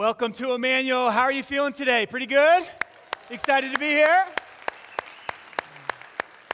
[0.00, 1.10] Welcome to Emmanuel.
[1.10, 2.06] How are you feeling today?
[2.06, 2.62] Pretty good?
[3.28, 4.24] Excited to be here?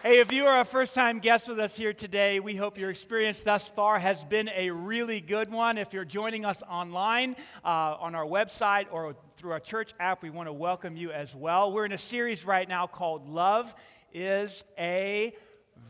[0.03, 2.91] Hey, if you are a first time guest with us here today, we hope your
[2.91, 5.79] experience thus far has been a really good one.
[5.79, 10.31] If you're joining us online uh, on our website or through our church app, we
[10.31, 11.71] want to welcome you as well.
[11.71, 13.73] We're in a series right now called Love
[14.13, 15.37] is a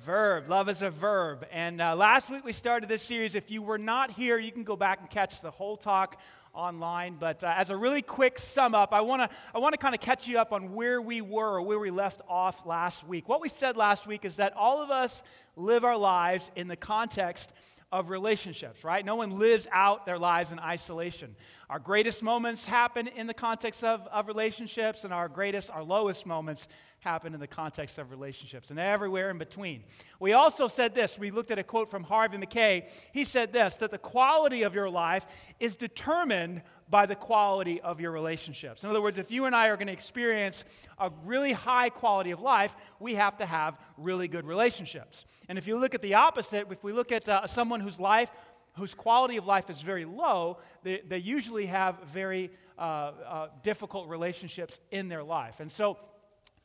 [0.04, 0.50] Verb.
[0.50, 1.46] Love is a verb.
[1.50, 3.34] And uh, last week we started this series.
[3.34, 6.20] If you were not here, you can go back and catch the whole talk
[6.56, 7.16] online.
[7.20, 9.94] But uh, as a really quick sum up, I want to I want to kind
[9.94, 13.28] of catch you up on where we were or where we left off last week.
[13.28, 15.22] What we said last week is that all of us
[15.54, 17.52] live our lives in the context
[17.92, 19.04] of relationships, right?
[19.04, 21.36] No one lives out their lives in isolation.
[21.70, 26.26] Our greatest moments happen in the context of, of relationships, and our greatest, our lowest
[26.26, 26.66] moments
[27.06, 29.84] happen in the context of relationships and everywhere in between.
[30.18, 31.16] We also said this.
[31.16, 32.88] We looked at a quote from Harvey Mackay.
[33.12, 35.24] He said this that the quality of your life
[35.60, 38.82] is determined by the quality of your relationships.
[38.82, 40.64] In other words, if you and I are going to experience
[40.98, 45.24] a really high quality of life, we have to have really good relationships.
[45.48, 48.32] And if you look at the opposite, if we look at uh, someone whose life,
[48.76, 54.08] whose quality of life is very low, they, they usually have very uh, uh, difficult
[54.08, 55.60] relationships in their life.
[55.60, 55.98] And so,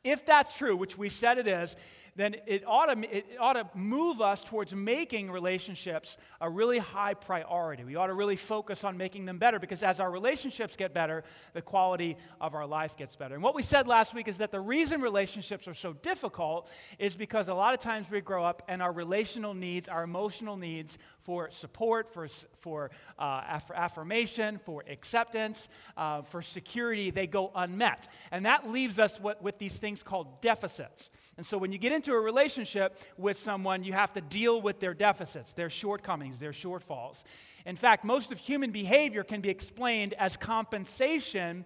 [0.04, 1.76] if that's true, which we said it is,
[2.14, 7.14] then it ought, to, it ought to move us towards making relationships a really high
[7.14, 7.84] priority.
[7.84, 11.24] We ought to really focus on making them better because as our relationships get better,
[11.54, 13.34] the quality of our life gets better.
[13.34, 17.14] And what we said last week is that the reason relationships are so difficult is
[17.14, 20.98] because a lot of times we grow up and our relational needs, our emotional needs
[21.22, 22.28] for support, for,
[22.60, 28.08] for uh, aff- affirmation, for acceptance, uh, for security, they go unmet.
[28.30, 31.10] And that leaves us what, with these things called deficits.
[31.36, 34.80] And so when you get into a relationship with someone, you have to deal with
[34.80, 37.22] their deficits, their shortcomings, their shortfalls.
[37.64, 41.64] In fact, most of human behavior can be explained as compensation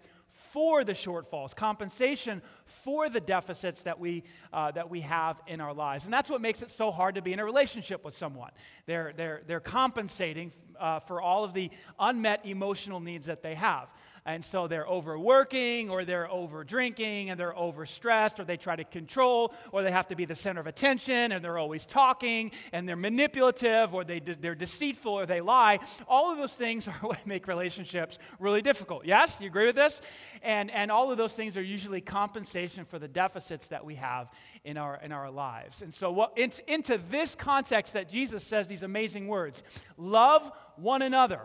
[0.53, 5.73] for the shortfalls, compensation for the deficits that we, uh, that we have in our
[5.73, 6.05] lives.
[6.05, 8.51] And that's what makes it so hard to be in a relationship with someone.
[8.87, 13.89] They're, they're, they're compensating uh, for all of the unmet emotional needs that they have.
[14.27, 18.83] And so they're overworking or they're over drinking and they're overstressed or they try to
[18.83, 22.89] control or they have to be the center of attention and they're always talking and
[22.89, 25.79] they're manipulative or they, they're deceitful or they lie.
[26.09, 29.07] All of those things are what make relationships really difficult.
[29.07, 29.41] Yes?
[29.41, 30.03] You agree with this?
[30.43, 34.29] And, and all of those things are usually compensation for the deficits that we have
[34.65, 35.83] in our, in our lives.
[35.83, 39.63] And so what, it's into this context that Jesus says these amazing words
[39.97, 41.43] love one another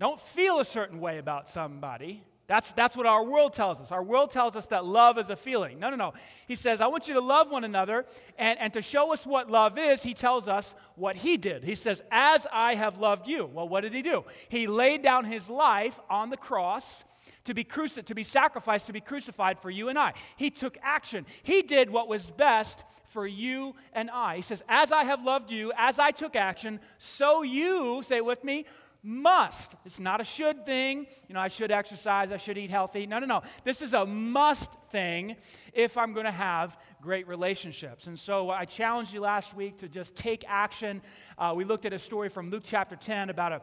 [0.00, 2.22] don't feel a certain way about somebody.
[2.46, 3.90] That's, that's what our world tells us.
[3.90, 5.78] Our world tells us that love is a feeling.
[5.78, 6.12] No, no, no.
[6.46, 8.04] He says, I want you to love one another.
[8.36, 11.64] And, and to show us what love is, he tells us what he did.
[11.64, 13.46] He says, As I have loved you.
[13.46, 14.24] Well, what did he do?
[14.48, 17.04] He laid down his life on the cross
[17.44, 20.12] to be, cruci- to be sacrificed, to be crucified for you and I.
[20.36, 21.24] He took action.
[21.42, 24.36] He did what was best for you and I.
[24.36, 28.44] He says, As I have loved you, as I took action, so you, say with
[28.44, 28.66] me,
[29.04, 29.76] must.
[29.84, 31.06] It's not a should thing.
[31.28, 33.06] You know, I should exercise, I should eat healthy.
[33.06, 33.42] No, no, no.
[33.62, 35.36] This is a must thing
[35.74, 38.06] if I'm going to have great relationships.
[38.06, 41.02] And so I challenged you last week to just take action.
[41.36, 43.60] Uh, we looked at a story from Luke chapter 10 about a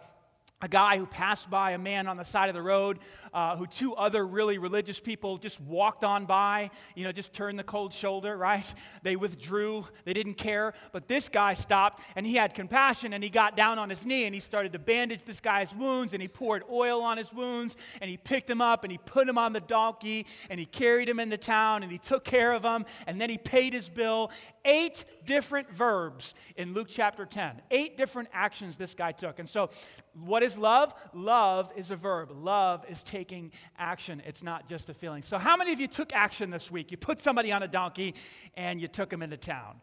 [0.61, 2.99] a guy who passed by a man on the side of the road
[3.33, 7.57] uh, who two other really religious people just walked on by, you know, just turned
[7.57, 8.73] the cold shoulder, right?
[9.03, 10.73] They withdrew, they didn't care.
[10.91, 14.25] But this guy stopped and he had compassion and he got down on his knee
[14.25, 17.75] and he started to bandage this guy's wounds and he poured oil on his wounds
[17.99, 21.09] and he picked him up and he put him on the donkey and he carried
[21.09, 24.31] him into town and he took care of him and then he paid his bill.
[24.66, 29.39] Eight different verbs in Luke chapter 10, eight different actions this guy took.
[29.39, 29.69] And so,
[30.13, 30.94] what is love?
[31.13, 32.31] Love is a verb.
[32.31, 34.22] Love is taking action.
[34.25, 35.22] It's not just a feeling.
[35.22, 36.91] So, how many of you took action this week?
[36.91, 38.16] You put somebody on a donkey
[38.55, 39.79] and you took them into town.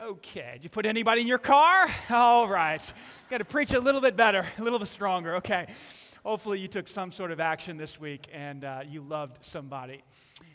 [0.00, 0.50] Okay.
[0.54, 1.86] Did you put anybody in your car?
[2.10, 2.82] All right.
[3.30, 5.36] Got to preach a little bit better, a little bit stronger.
[5.36, 5.66] Okay.
[6.28, 10.02] Hopefully, you took some sort of action this week and uh, you loved somebody.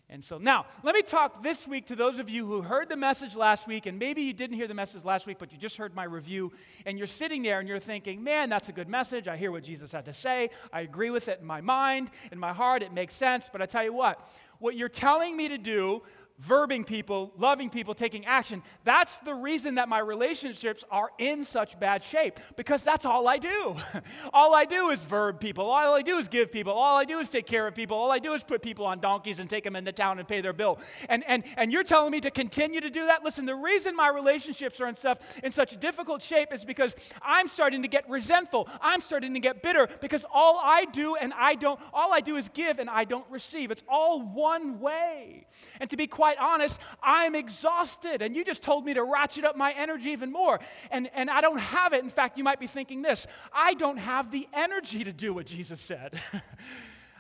[0.08, 2.96] And so now, let me talk this week to those of you who heard the
[2.96, 5.78] message last week, and maybe you didn't hear the message last week, but you just
[5.78, 6.52] heard my review,
[6.86, 9.28] and you're sitting there and you're thinking, man, that's a good message.
[9.28, 10.52] I hear what Jesus had to say.
[10.72, 12.84] I agree with it in my mind, in my heart.
[12.84, 13.50] It makes sense.
[13.52, 14.24] But I tell you what,
[14.60, 16.04] what you're telling me to do
[16.42, 18.64] verbing people, loving people, taking action.
[18.84, 23.38] That's the reason that my relationships are in such bad shape because that's all I
[23.38, 23.76] do.
[24.34, 25.70] all I do is verb people.
[25.70, 26.74] All I do is give people.
[26.74, 27.98] All I do is take care of people.
[27.98, 30.42] All I do is put people on donkeys and take them into town and pay
[30.42, 30.80] their bill.
[31.08, 33.24] And, and, and you're telling me to continue to do that?
[33.24, 37.48] Listen, the reason my relationships are in, stuff, in such difficult shape is because I'm
[37.48, 38.68] starting to get resentful.
[38.82, 42.36] I'm starting to get bitter because all I do and I don't, all I do
[42.38, 43.70] is give and I don't receive.
[43.70, 45.46] It's all one way.
[45.80, 48.22] And to be quite quite honest, I'm exhausted.
[48.22, 50.58] And you just told me to ratchet up my energy even more.
[50.90, 52.02] And, and I don't have it.
[52.02, 55.48] In fact, you might be thinking this I don't have the energy to do what
[55.48, 56.18] Jesus said.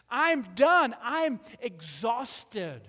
[0.09, 0.95] I'm done.
[1.03, 2.79] I'm exhausted.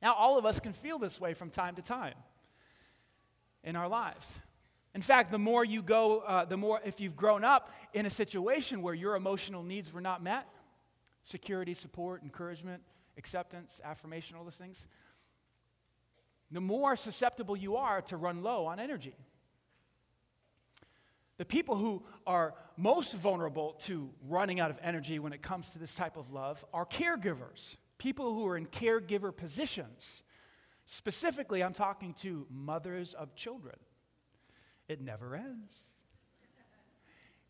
[0.00, 2.14] Now, all of us can feel this way from time to time
[3.62, 4.40] in our lives.
[4.94, 8.10] In fact, the more you go, uh, the more, if you've grown up in a
[8.10, 10.48] situation where your emotional needs were not met
[11.24, 12.82] security, support, encouragement,
[13.16, 14.86] acceptance, affirmation, all those things
[16.54, 19.16] the more susceptible you are to run low on energy.
[21.36, 25.80] The people who are most vulnerable to running out of energy when it comes to
[25.80, 30.22] this type of love are caregivers, people who are in caregiver positions.
[30.86, 33.76] Specifically, I'm talking to mothers of children.
[34.86, 35.76] It never ends.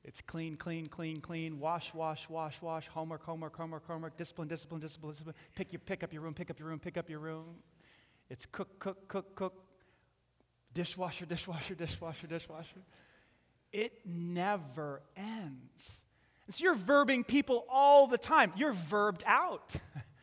[0.05, 4.81] It's clean, clean, clean, clean, wash, wash, wash, wash, homework, homework, homework, homework, discipline, discipline,
[4.81, 5.35] discipline, discipline.
[5.55, 7.57] Pick, your, pick up your room, pick up your room, pick up your room.
[8.29, 9.65] It's cook, cook, cook, cook,
[10.75, 12.81] dishwasher, dishwasher, dishwasher, dishwasher.
[13.73, 16.03] It never ends.
[16.47, 18.53] And so you're verbing people all the time.
[18.57, 19.75] You're verbed out.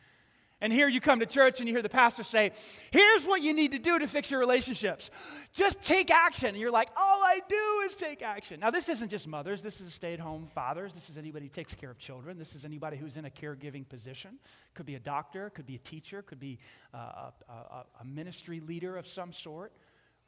[0.62, 2.52] And here you come to church and you hear the pastor say,
[2.92, 5.10] Here's what you need to do to fix your relationships.
[5.52, 6.50] Just take action.
[6.50, 8.60] And you're like, All I do is take action.
[8.60, 10.94] Now, this isn't just mothers, this is stay at home fathers.
[10.94, 12.38] This is anybody who takes care of children.
[12.38, 14.38] This is anybody who's in a caregiving position.
[14.74, 16.60] Could be a doctor, could be a teacher, could be
[16.94, 19.72] uh, a, a, a ministry leader of some sort,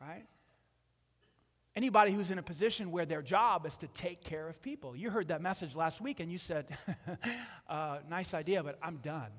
[0.01, 0.27] right?
[1.77, 4.97] Anybody who's in a position where their job is to take care of people.
[4.97, 6.77] You heard that message last week and you said,
[7.69, 9.31] uh, Nice idea, but I'm done.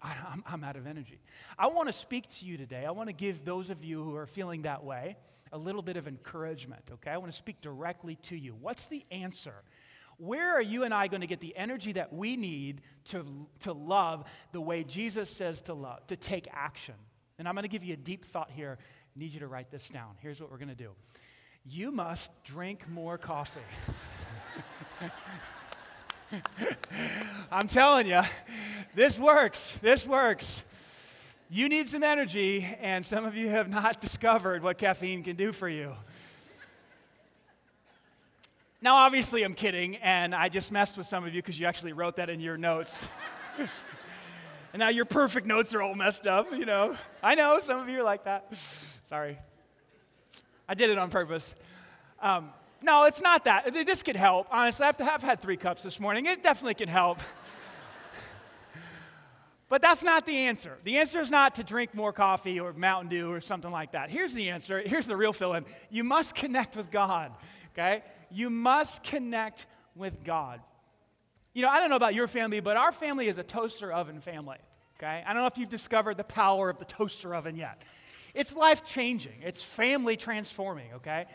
[0.32, 1.20] I'm, I'm out of energy.
[1.58, 2.84] I want to speak to you today.
[2.86, 5.16] I want to give those of you who are feeling that way
[5.52, 7.10] a little bit of encouragement, okay?
[7.10, 8.54] I want to speak directly to you.
[8.60, 9.54] What's the answer?
[10.16, 13.72] Where are you and I going to get the energy that we need to, to
[13.72, 16.94] love the way Jesus says to love, to take action?
[17.38, 18.78] And I'm going to give you a deep thought here.
[18.80, 20.10] I need you to write this down.
[20.20, 20.90] Here's what we're going to do
[21.64, 23.60] you must drink more coffee.
[27.50, 28.22] I'm telling you,
[28.94, 29.78] this works.
[29.82, 30.62] This works.
[31.50, 35.52] You need some energy, and some of you have not discovered what caffeine can do
[35.52, 35.92] for you.
[38.82, 41.92] Now, obviously, I'm kidding, and I just messed with some of you because you actually
[41.92, 43.06] wrote that in your notes.
[43.58, 46.96] and now your perfect notes are all messed up, you know.
[47.22, 48.54] I know some of you are like that.
[48.54, 49.36] Sorry.
[50.68, 51.54] I did it on purpose.
[52.22, 52.50] Um,
[52.82, 53.72] no, it's not that.
[53.86, 54.46] This could help.
[54.50, 56.26] Honestly, I've, I've had three cups this morning.
[56.26, 57.20] It definitely can help.
[59.68, 60.78] but that's not the answer.
[60.84, 64.10] The answer is not to drink more coffee or Mountain Dew or something like that.
[64.10, 64.82] Here's the answer.
[64.84, 65.64] Here's the real fill in.
[65.90, 67.32] You must connect with God,
[67.72, 68.02] okay?
[68.30, 70.60] You must connect with God.
[71.52, 74.20] You know, I don't know about your family, but our family is a toaster oven
[74.20, 74.58] family,
[74.98, 75.22] okay?
[75.26, 77.82] I don't know if you've discovered the power of the toaster oven yet.
[78.34, 81.26] It's life changing, it's family transforming, okay?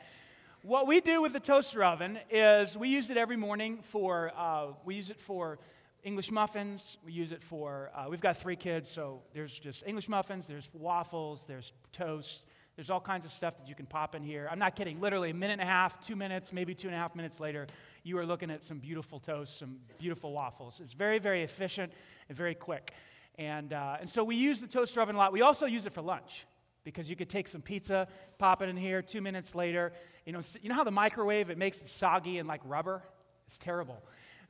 [0.65, 4.69] What we do with the toaster oven is we use it every morning for, uh,
[4.83, 5.59] we use it for
[6.03, 6.97] English muffins.
[7.05, 10.67] We use it for, uh, we've got three kids, so there's just English muffins, there's
[10.73, 14.49] waffles, there's toast, there's all kinds of stuff that you can pop in here.
[14.51, 16.99] I'm not kidding, literally a minute and a half, two minutes, maybe two and a
[16.99, 17.67] half minutes later,
[18.01, 20.79] you are looking at some beautiful toast, some beautiful waffles.
[20.79, 21.93] It's very, very efficient
[22.27, 22.91] and very quick.
[23.37, 25.31] And, uh, and so we use the toaster oven a lot.
[25.31, 26.47] We also use it for lunch
[26.85, 29.91] because you could take some pizza, pop it in here, two minutes later.
[30.25, 33.03] You know, you know how the microwave, it makes it soggy and like rubber?
[33.47, 34.01] It's terrible.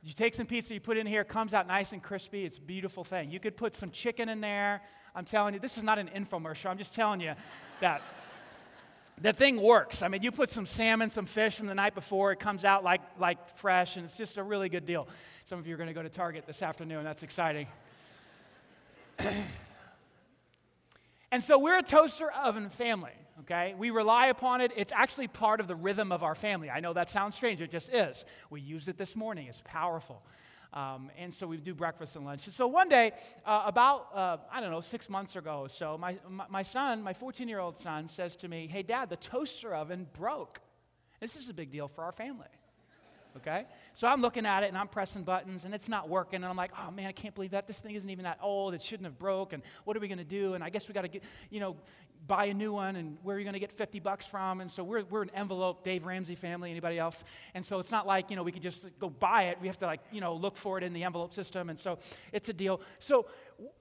[0.02, 2.44] You take some pizza, you put it in here, it comes out nice and crispy.
[2.44, 3.30] It's a beautiful thing.
[3.30, 4.82] You could put some chicken in there.
[5.14, 6.66] I'm telling you, this is not an infomercial.
[6.66, 7.32] I'm just telling you
[7.80, 8.02] that
[9.20, 10.02] the thing works.
[10.02, 12.84] I mean, you put some salmon, some fish from the night before, it comes out
[12.84, 15.08] like, like fresh, and it's just a really good deal.
[15.44, 17.02] Some of you are going to go to Target this afternoon.
[17.02, 17.66] That's exciting.
[21.32, 23.74] And so we're a toaster oven family, okay?
[23.76, 24.72] We rely upon it.
[24.76, 26.70] It's actually part of the rhythm of our family.
[26.70, 28.24] I know that sounds strange, it just is.
[28.48, 30.22] We used it this morning, it's powerful.
[30.72, 32.42] Um, and so we do breakfast and lunch.
[32.50, 33.12] So one day,
[33.44, 36.18] uh, about, uh, I don't know, six months ago or so, my,
[36.50, 40.06] my, son, my 14 year old son, says to me, Hey, dad, the toaster oven
[40.12, 40.60] broke.
[41.20, 42.48] This is a big deal for our family.
[43.36, 43.64] Okay?
[43.94, 46.36] So I'm looking at it and I'm pressing buttons and it's not working.
[46.36, 47.66] And I'm like, oh man, I can't believe that.
[47.66, 48.74] This thing isn't even that old.
[48.74, 49.52] It shouldn't have broke.
[49.52, 50.54] And what are we going to do?
[50.54, 51.76] And I guess we got to get, you know,
[52.26, 52.96] buy a new one.
[52.96, 54.60] And where are you going to get 50 bucks from?
[54.60, 57.24] And so we're, we're an envelope, Dave Ramsey family, anybody else?
[57.54, 59.58] And so it's not like, you know, we could just go buy it.
[59.60, 61.70] We have to like, you know, look for it in the envelope system.
[61.70, 61.98] And so
[62.32, 62.80] it's a deal.
[62.98, 63.26] So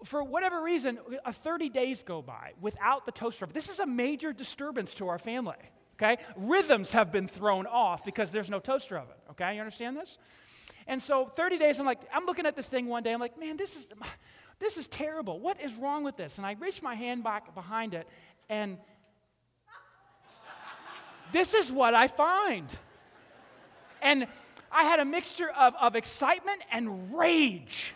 [0.03, 3.47] for whatever reason, a 30 days go by without the toaster.
[3.51, 5.55] This is a major disturbance to our family
[5.95, 6.17] okay?
[6.35, 9.55] Rhythms have been thrown off because there's no toaster oven, okay?
[9.55, 10.17] You understand this?
[10.87, 13.39] And so 30 days, I'm like, I'm looking at this thing one day, I'm like,
[13.39, 13.87] man, this is,
[14.59, 15.39] this is terrible.
[15.39, 16.37] What is wrong with this?
[16.37, 18.07] And I reach my hand back behind it,
[18.49, 18.77] and
[21.31, 22.67] this is what I find.
[24.01, 24.27] And
[24.71, 27.93] I had a mixture of, of excitement and rage.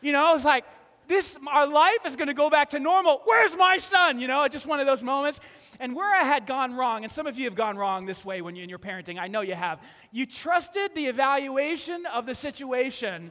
[0.00, 0.64] You know, I was like,
[1.06, 3.20] this, our life is going to go back to normal.
[3.24, 4.18] Where's my son?
[4.18, 5.40] You know, just one of those moments.
[5.80, 8.42] And where I had gone wrong, and some of you have gone wrong this way
[8.42, 9.80] when you're in your parenting, I know you have.
[10.12, 13.30] You trusted the evaluation of the situation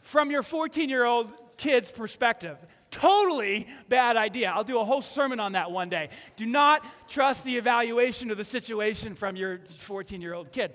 [0.00, 2.56] from your 14 year old kid's perspective.
[2.90, 4.50] Totally bad idea.
[4.50, 6.08] I'll do a whole sermon on that one day.
[6.36, 10.72] Do not trust the evaluation of the situation from your 14 year old kid,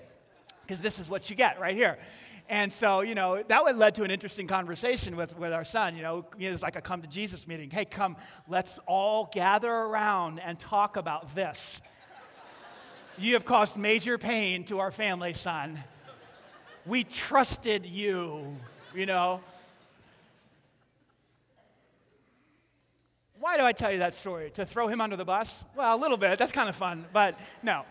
[0.62, 1.98] because this is what you get right here.
[2.48, 5.96] And so, you know, that would led to an interesting conversation with, with our son.
[5.96, 7.70] You know, it's like a come to Jesus meeting.
[7.70, 8.16] Hey, come,
[8.48, 11.80] let's all gather around and talk about this.
[13.18, 15.82] you have caused major pain to our family, son.
[16.84, 18.56] We trusted you,
[18.94, 19.40] you know.
[23.40, 24.50] Why do I tell you that story?
[24.50, 25.64] To throw him under the bus?
[25.74, 26.38] Well, a little bit.
[26.38, 27.84] That's kind of fun, but no.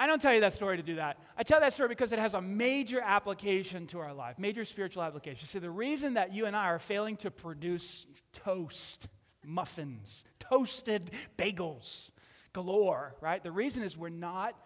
[0.00, 1.18] I don't tell you that story to do that.
[1.36, 5.02] I tell that story because it has a major application to our life, major spiritual
[5.02, 5.46] application.
[5.46, 9.08] See, the reason that you and I are failing to produce toast,
[9.44, 12.08] muffins, toasted bagels
[12.54, 13.42] galore, right?
[13.42, 14.56] The reason is we're not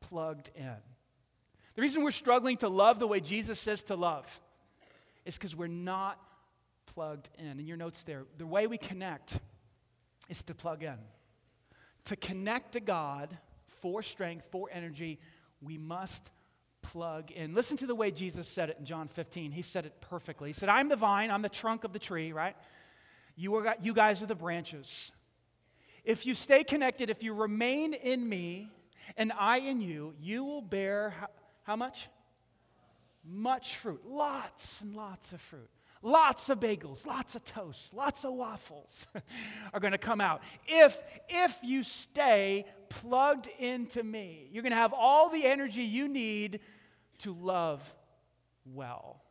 [0.00, 0.76] plugged in.
[1.74, 4.42] The reason we're struggling to love the way Jesus says to love
[5.24, 6.20] is because we're not
[6.84, 7.58] plugged in.
[7.58, 9.38] In your notes there, the way we connect
[10.28, 10.98] is to plug in.
[12.04, 13.38] To connect to God
[13.82, 15.18] for strength, for energy,
[15.60, 16.30] we must
[16.80, 17.54] plug in.
[17.54, 19.52] Listen to the way Jesus said it in John 15.
[19.52, 20.48] He said it perfectly.
[20.48, 22.56] He said, I'm the vine, I'm the trunk of the tree, right?
[23.36, 25.12] You, are, you guys are the branches.
[26.04, 28.70] If you stay connected, if you remain in me
[29.16, 31.28] and I in you, you will bear how,
[31.62, 32.08] how much?
[33.24, 34.02] Much fruit.
[34.06, 35.70] Lots and lots of fruit.
[36.04, 39.06] Lots of bagels, lots of toast, lots of waffles
[39.72, 40.42] are going to come out.
[40.66, 46.08] If, if you stay plugged into me, you're going to have all the energy you
[46.08, 46.58] need
[47.18, 47.94] to love
[48.64, 49.22] well.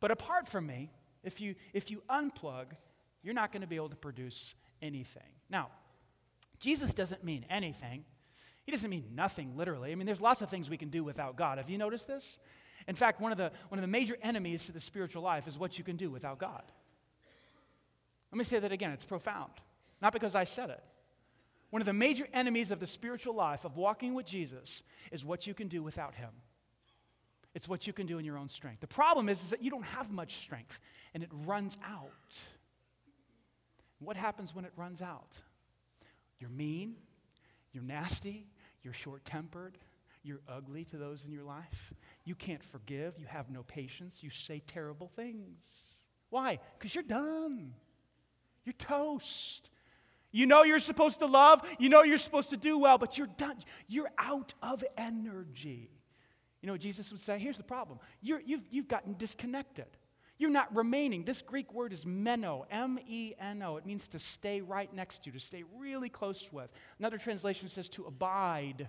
[0.00, 0.90] But apart from me,
[1.24, 2.66] if you, if you unplug,
[3.22, 5.22] you're not going to be able to produce anything.
[5.48, 5.68] Now,
[6.58, 8.04] Jesus doesn't mean anything.
[8.64, 9.90] He doesn't mean nothing, literally.
[9.90, 11.58] I mean, there's lots of things we can do without God.
[11.58, 12.38] Have you noticed this?
[12.90, 15.56] In fact, one of, the, one of the major enemies to the spiritual life is
[15.56, 16.64] what you can do without God.
[18.32, 19.52] Let me say that again, it's profound.
[20.02, 20.82] Not because I said it.
[21.70, 24.82] One of the major enemies of the spiritual life, of walking with Jesus,
[25.12, 26.30] is what you can do without Him.
[27.54, 28.80] It's what you can do in your own strength.
[28.80, 30.80] The problem is, is that you don't have much strength
[31.14, 32.10] and it runs out.
[34.00, 35.36] What happens when it runs out?
[36.40, 36.96] You're mean,
[37.72, 38.48] you're nasty,
[38.82, 39.78] you're short tempered,
[40.22, 41.92] you're ugly to those in your life.
[42.24, 43.18] You can't forgive.
[43.18, 44.22] You have no patience.
[44.22, 45.64] You say terrible things.
[46.28, 46.58] Why?
[46.78, 47.74] Because you're done.
[48.64, 49.70] You're toast.
[50.32, 51.62] You know you're supposed to love.
[51.78, 53.56] You know you're supposed to do well, but you're done.
[53.88, 55.90] You're out of energy.
[56.62, 57.38] You know Jesus would say?
[57.38, 59.86] Here's the problem you're, you've, you've gotten disconnected.
[60.38, 61.24] You're not remaining.
[61.24, 63.76] This Greek word is meno, M E N O.
[63.76, 66.70] It means to stay right next to, you, to stay really close with.
[66.98, 68.88] Another translation says to abide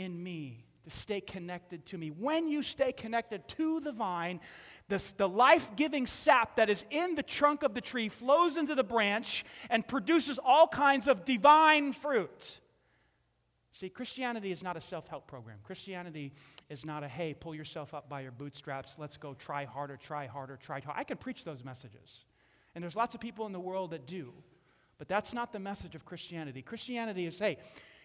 [0.00, 2.08] in me, to stay connected to me.
[2.08, 4.40] When you stay connected to the vine,
[4.88, 8.82] the life giving sap that is in the trunk of the tree flows into the
[8.82, 12.60] branch and produces all kinds of divine fruit.
[13.72, 15.58] See, Christianity is not a self help program.
[15.62, 16.32] Christianity
[16.68, 20.26] is not a, hey, pull yourself up by your bootstraps, let's go try harder, try
[20.26, 20.98] harder, try harder.
[20.98, 22.24] I can preach those messages.
[22.74, 24.32] And there's lots of people in the world that do.
[24.98, 26.62] But that's not the message of Christianity.
[26.62, 27.58] Christianity is, hey,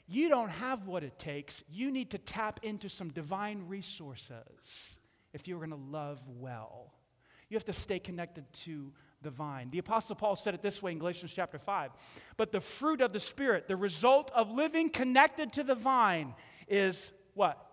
[0.08, 1.64] you don't have what it takes.
[1.70, 4.98] You need to tap into some divine resources
[5.34, 6.94] if you're going to love well.
[7.50, 9.70] You have to stay connected to the vine.
[9.72, 11.92] The Apostle Paul said it this way in Galatians chapter 5.
[12.38, 16.36] But the fruit of the Spirit, the result of living connected to the vine,
[16.68, 17.64] is what?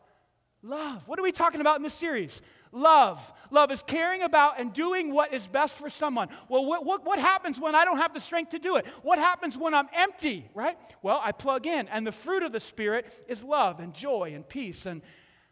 [0.62, 1.06] Love.
[1.06, 2.40] What are we talking about in this series?
[2.72, 3.32] Love.
[3.50, 6.28] Love is caring about and doing what is best for someone.
[6.48, 8.86] Well, what, what, what, happens when I don't have the strength to do it?
[9.02, 10.78] What happens when I'm empty, right?
[11.02, 14.48] Well, I plug in, and the fruit of the Spirit is love and joy and
[14.48, 14.86] peace.
[14.86, 15.02] And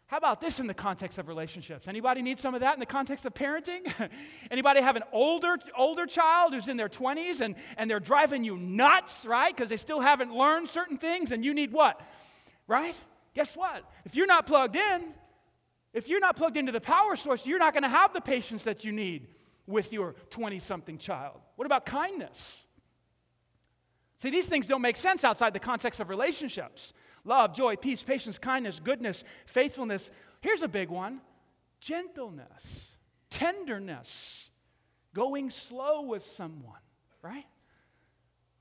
[0.07, 1.87] how about this in the context of relationships?
[1.87, 4.09] Anybody need some of that in the context of parenting?
[4.51, 8.57] Anybody have an older, older child who's in their 20s and, and they're driving you
[8.57, 9.55] nuts, right?
[9.55, 12.01] Because they still haven't learned certain things, and you need what?
[12.67, 12.95] Right?
[13.35, 13.83] Guess what?
[14.05, 15.13] If you're not plugged in,
[15.93, 18.63] if you're not plugged into the power source, you're not going to have the patience
[18.63, 19.27] that you need
[19.67, 21.39] with your 20 something child.
[21.55, 22.65] What about kindness?
[24.17, 26.93] See, these things don't make sense outside the context of relationships
[27.23, 30.11] love, joy, peace, patience, kindness, goodness, faithfulness.
[30.41, 31.21] Here's a big one
[31.79, 32.95] gentleness,
[33.29, 34.49] tenderness,
[35.13, 36.79] going slow with someone,
[37.21, 37.45] right?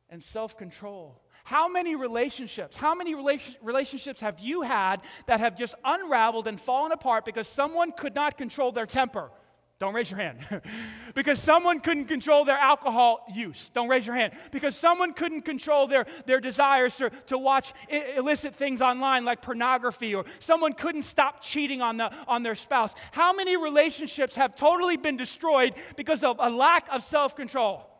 [0.09, 1.23] And self control.
[1.51, 6.93] How many relationships, how many relationships have you had that have just unraveled and fallen
[6.93, 9.33] apart because someone could not control their temper?
[9.81, 10.47] Don't raise your hand.
[11.17, 13.69] because someone couldn't control their alcohol use.
[13.75, 14.33] Don't raise your hand.
[14.53, 20.15] Because someone couldn't control their, their desires to, to watch illicit things online like pornography,
[20.15, 22.95] or someone couldn't stop cheating on, the, on their spouse.
[23.11, 27.91] How many relationships have totally been destroyed because of a lack of self control?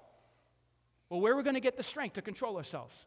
[1.09, 3.07] Well, where are we going to get the strength to control ourselves?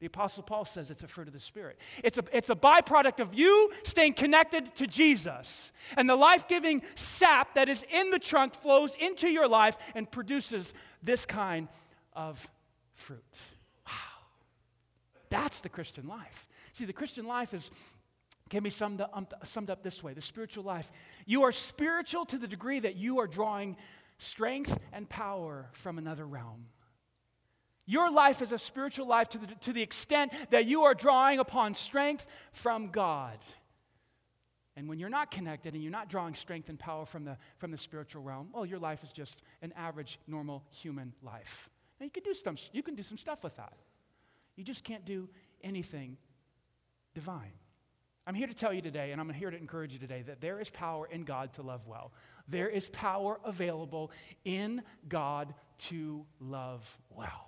[0.00, 1.78] The Apostle Paul says it's a fruit of the Spirit.
[2.04, 5.72] It's a, it's a byproduct of you staying connected to Jesus.
[5.96, 10.08] And the life giving sap that is in the trunk flows into your life and
[10.08, 11.68] produces this kind
[12.12, 12.48] of
[12.94, 13.24] fruit.
[13.86, 13.92] Wow.
[15.30, 16.46] That's the Christian life.
[16.74, 17.70] See, the Christian life is,
[18.50, 20.92] can be summed up, um, summed up this way the spiritual life.
[21.26, 23.76] You are spiritual to the degree that you are drawing
[24.18, 26.66] strength and power from another realm.
[27.88, 31.38] Your life is a spiritual life to the, to the extent that you are drawing
[31.38, 33.38] upon strength from God.
[34.76, 37.70] And when you're not connected and you're not drawing strength and power from the, from
[37.70, 41.70] the spiritual realm, well, your life is just an average, normal human life.
[41.98, 43.72] Now, you can, do some, you can do some stuff with that.
[44.54, 45.26] You just can't do
[45.64, 46.18] anything
[47.14, 47.52] divine.
[48.26, 50.60] I'm here to tell you today, and I'm here to encourage you today, that there
[50.60, 52.12] is power in God to love well.
[52.48, 54.10] There is power available
[54.44, 57.47] in God to love well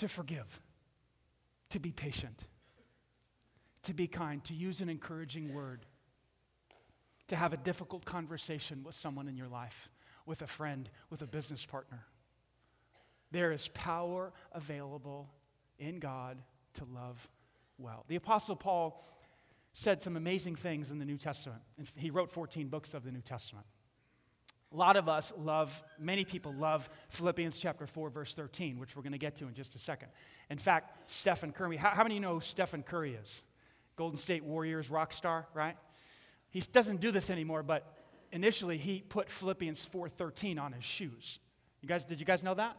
[0.00, 0.62] to forgive,
[1.68, 2.46] to be patient,
[3.82, 5.84] to be kind, to use an encouraging word,
[7.28, 9.90] to have a difficult conversation with someone in your life,
[10.24, 12.06] with a friend, with a business partner.
[13.30, 15.28] There is power available
[15.78, 16.38] in God
[16.74, 17.28] to love
[17.76, 18.06] well.
[18.08, 19.04] The Apostle Paul
[19.74, 21.60] said some amazing things in the New Testament.
[21.94, 23.66] He wrote 14 books of the New Testament.
[24.72, 29.02] A lot of us love, many people love Philippians chapter 4, verse 13, which we're
[29.02, 30.08] going to get to in just a second.
[30.48, 33.42] In fact, Stephen Curry, how, how many you know who Stephen Curry is?
[33.96, 35.76] Golden State Warriors rock star, right?
[36.50, 37.96] He doesn't do this anymore, but
[38.32, 41.38] initially he put Philippians 4:13 on his shoes.
[41.82, 42.76] You guys, did you guys know that?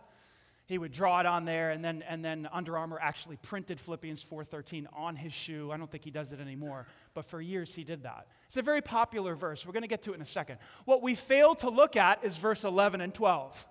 [0.66, 4.24] He would draw it on there and then and then Under Armour actually printed Philippians
[4.24, 5.72] 4:13 on his shoe.
[5.72, 8.28] I don't think he does it anymore, but for years he did that.
[8.48, 9.66] It's a very popular verse.
[9.66, 10.58] We're going to get to it in a second.
[10.86, 13.68] What we fail to look at is verse 11 and 12.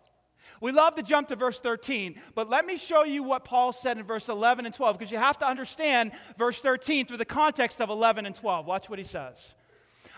[0.60, 3.98] We love to jump to verse 13, but let me show you what Paul said
[3.98, 7.80] in verse 11 and 12 because you have to understand verse 13 through the context
[7.80, 8.66] of 11 and 12.
[8.66, 9.54] Watch what he says.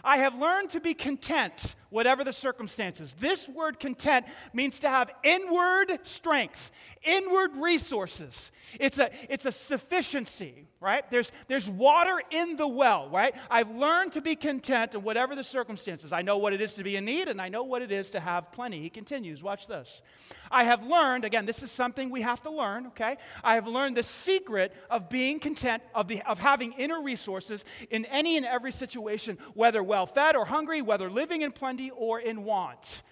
[0.04, 3.14] I have learned to be content, whatever the circumstances.
[3.18, 6.72] This word content means to have inward strength,
[7.04, 8.50] inward resources.
[8.80, 11.08] It's a, it's a sufficiency, right?
[11.10, 13.34] There's, there's water in the well, right?
[13.50, 16.12] I've learned to be content in whatever the circumstances.
[16.12, 18.10] I know what it is to be in need, and I know what it is
[18.10, 18.80] to have plenty.
[18.80, 20.02] He continues, watch this.
[20.50, 23.16] I have learned, again, this is something we have to learn, okay?
[23.44, 28.04] I have learned the secret of being content, of, the, of having inner resources in
[28.06, 32.44] any and every situation, whether well fed or hungry, whether living in plenty or in
[32.44, 33.02] want.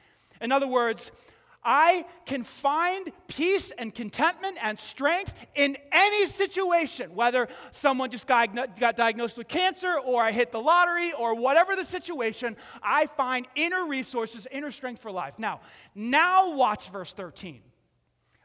[0.41, 1.13] In other words,
[1.63, 8.55] I can find peace and contentment and strength in any situation, whether someone just got,
[8.97, 13.85] diagnosed with cancer or I hit the lottery or whatever the situation, I find inner
[13.85, 15.39] resources, inner strength for life.
[15.39, 15.61] Now,
[15.95, 17.61] now watch verse 13.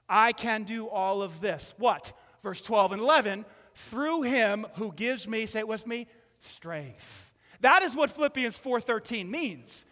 [0.10, 1.74] I can do all of this.
[1.78, 2.12] What?
[2.44, 6.08] Verse 12 and 11, through him who gives me, say it with me,
[6.42, 7.32] strength.
[7.62, 9.86] That is what Philippians 4:13 means.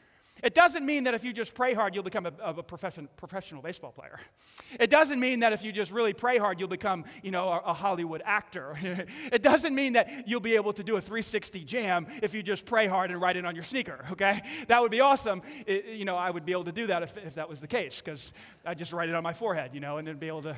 [0.44, 3.62] It doesn't mean that if you just pray hard, you'll become a, a profession, professional
[3.62, 4.20] baseball player.
[4.78, 7.60] It doesn't mean that if you just really pray hard, you'll become, you know, a,
[7.68, 8.78] a Hollywood actor.
[9.32, 12.66] it doesn't mean that you'll be able to do a 360 jam if you just
[12.66, 14.42] pray hard and write it on your sneaker, okay?
[14.68, 15.42] That would be awesome.
[15.66, 17.68] It, you know, I would be able to do that if, if that was the
[17.68, 18.34] case, because
[18.66, 20.58] I'd just write it on my forehead, you know, and then be able to.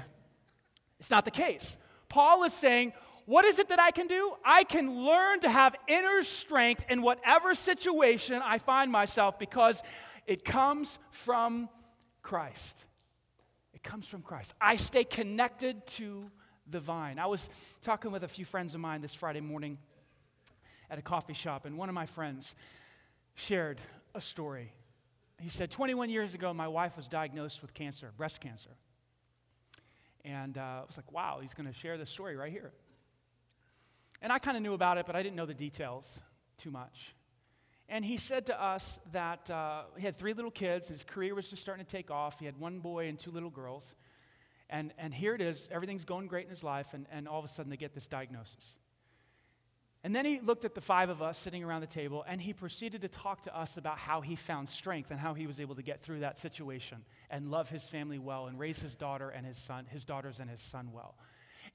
[0.99, 1.77] It's not the case.
[2.09, 2.93] Paul is saying,
[3.25, 4.33] what is it that I can do?
[4.43, 9.81] I can learn to have inner strength in whatever situation I find myself because
[10.27, 11.69] it comes from
[12.21, 12.85] Christ.
[13.73, 14.53] It comes from Christ.
[14.61, 16.29] I stay connected to
[16.69, 17.19] the vine.
[17.19, 17.49] I was
[17.81, 19.77] talking with a few friends of mine this Friday morning
[20.89, 22.55] at a coffee shop, and one of my friends
[23.33, 23.79] shared
[24.13, 24.71] a story.
[25.39, 28.69] He said, 21 years ago, my wife was diagnosed with cancer, breast cancer.
[30.23, 32.71] And uh, I was like, wow, he's going to share this story right here.
[34.21, 36.19] And I kind of knew about it, but I didn't know the details
[36.57, 37.15] too much.
[37.87, 40.87] And he said to us that uh, he had three little kids.
[40.87, 42.39] His career was just starting to take off.
[42.39, 43.95] He had one boy and two little girls.
[44.69, 47.45] And, and here it is, everything's going great in his life, and, and all of
[47.45, 48.73] a sudden they get this diagnosis.
[50.03, 52.53] And then he looked at the five of us sitting around the table, and he
[52.53, 55.75] proceeded to talk to us about how he found strength and how he was able
[55.75, 59.45] to get through that situation and love his family well and raise his daughter and
[59.45, 61.15] his son, his daughters and his son well.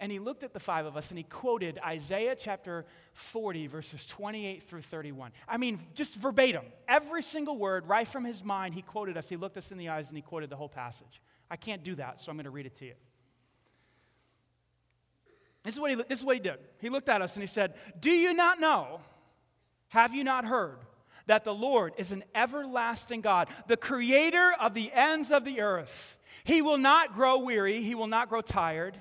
[0.00, 4.04] And he looked at the five of us and he quoted Isaiah chapter 40, verses
[4.06, 5.30] 28 through 31.
[5.46, 9.28] I mean, just verbatim, every single word, right from his mind, he quoted us.
[9.28, 11.20] He looked us in the eyes and he quoted the whole passage.
[11.50, 12.94] I can't do that, so I'm going to read it to you.
[15.62, 16.56] This is, what he, this is what he did.
[16.80, 19.00] He looked at us and he said, Do you not know?
[19.88, 20.78] Have you not heard?
[21.26, 26.18] That the Lord is an everlasting God, the creator of the ends of the earth.
[26.44, 28.96] He will not grow weary, he will not grow tired,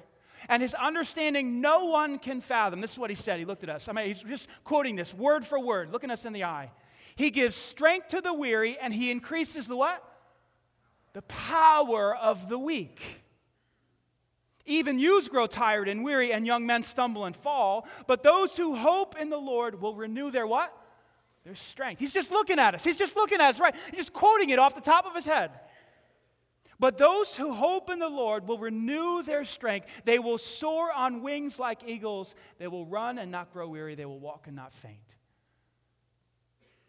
[0.49, 2.81] and his understanding no one can fathom.
[2.81, 3.39] This is what he said.
[3.39, 3.87] He looked at us.
[3.87, 6.71] I mean, he's just quoting this word for word, looking us in the eye.
[7.15, 10.03] He gives strength to the weary, and he increases the what?
[11.13, 13.01] the power of the weak.
[14.65, 17.87] Even youths grow tired and weary, and young men stumble and fall.
[18.05, 20.71] But those who hope in the Lord will renew their what?
[21.43, 21.99] Their strength.
[21.99, 22.83] He's just looking at us.
[22.83, 23.73] He's just looking at us, right?
[23.89, 25.51] He's just quoting it off the top of his head.
[26.79, 30.01] But those who hope in the Lord will renew their strength.
[30.05, 32.33] They will soar on wings like eagles.
[32.57, 33.95] They will run and not grow weary.
[33.95, 34.97] They will walk and not faint.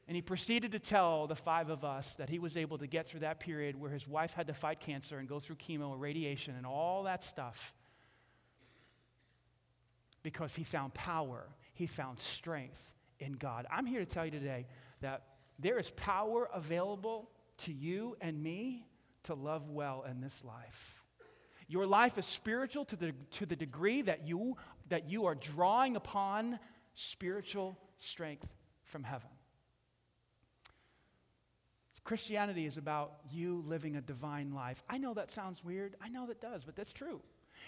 [0.06, 3.08] And he proceeded to tell the five of us that he was able to get
[3.08, 6.00] through that period where his wife had to fight cancer and go through chemo and
[6.00, 7.72] radiation and all that stuff
[10.22, 13.66] because he found power, he found strength in God.
[13.70, 14.66] I'm here to tell you today
[15.00, 15.22] that
[15.58, 18.86] there is power available to you and me
[19.24, 21.02] to love well in this life.
[21.68, 24.56] Your life is spiritual to the, to the degree that you,
[24.88, 26.58] that you are drawing upon
[26.94, 28.48] spiritual strength
[28.84, 29.28] from heaven.
[32.02, 34.82] Christianity is about you living a divine life.
[34.88, 35.94] I know that sounds weird.
[36.02, 37.20] I know that does, but that's true.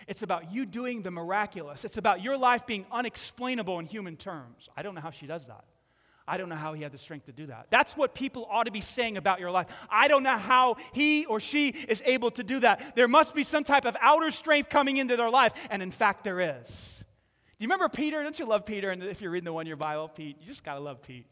[0.08, 1.84] It's about you doing the miraculous.
[1.84, 4.68] It's about your life being unexplainable in human terms.
[4.76, 5.64] I don't know how she does that.
[6.26, 7.66] I don't know how he had the strength to do that.
[7.70, 9.66] That's what people ought to be saying about your life.
[9.90, 12.94] I don't know how he or she is able to do that.
[12.94, 16.24] There must be some type of outer strength coming into their life, and in fact,
[16.24, 17.04] there is.
[17.62, 18.20] You remember Peter?
[18.24, 18.90] Don't you love Peter?
[18.90, 21.26] And if you're reading the one year Bible, Pete, you just got to love Pete.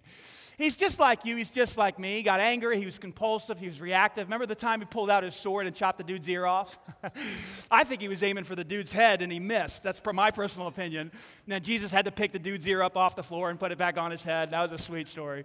[0.57, 1.35] He's just like you.
[1.35, 2.19] He's just like me.
[2.19, 2.79] He got angry.
[2.79, 3.59] He was compulsive.
[3.59, 4.29] He was reactive.
[4.29, 6.79] Remember the time he pulled out his sword and chopped the dude's ear off?
[7.71, 9.83] I think he was aiming for the dude's head and he missed.
[9.83, 11.11] That's my personal opinion.
[11.11, 13.73] And then Jesus had to pick the dude's ear up off the floor and put
[13.73, 14.51] it back on his head.
[14.51, 15.45] That was a sweet story.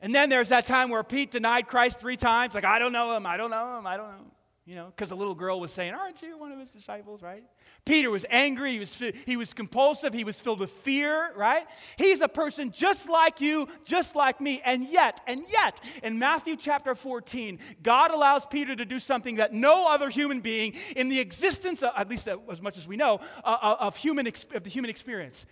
[0.00, 2.56] And then there's that time where Pete denied Christ three times.
[2.56, 3.26] Like, I don't know him.
[3.26, 3.86] I don't know him.
[3.86, 4.30] I don't know him.
[4.66, 7.44] You know, because the little girl was saying, Aren't you one of his disciples, right?
[7.84, 11.66] Peter was angry, he was, he was compulsive, he was filled with fear, right?
[11.98, 14.62] He's a person just like you, just like me.
[14.64, 19.52] And yet, and yet, in Matthew chapter 14, God allows Peter to do something that
[19.52, 23.20] no other human being in the existence, of, at least as much as we know,
[23.44, 25.44] uh, uh of, human, of the human experience,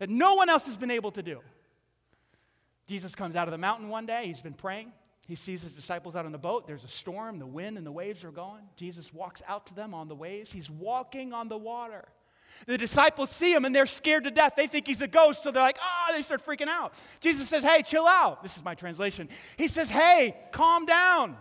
[0.00, 1.38] that no one else has been able to do.
[2.88, 4.90] Jesus comes out of the mountain one day, he's been praying.
[5.28, 6.66] He sees his disciples out on the boat.
[6.66, 8.62] There's a storm, the wind and the waves are going.
[8.76, 10.50] Jesus walks out to them on the waves.
[10.50, 12.08] He's walking on the water.
[12.66, 14.54] The disciples see him and they're scared to death.
[14.56, 16.94] They think he's a ghost, so they're like, ah, oh, they start freaking out.
[17.20, 18.42] Jesus says, hey, chill out.
[18.42, 19.28] This is my translation.
[19.58, 21.36] He says, hey, calm down.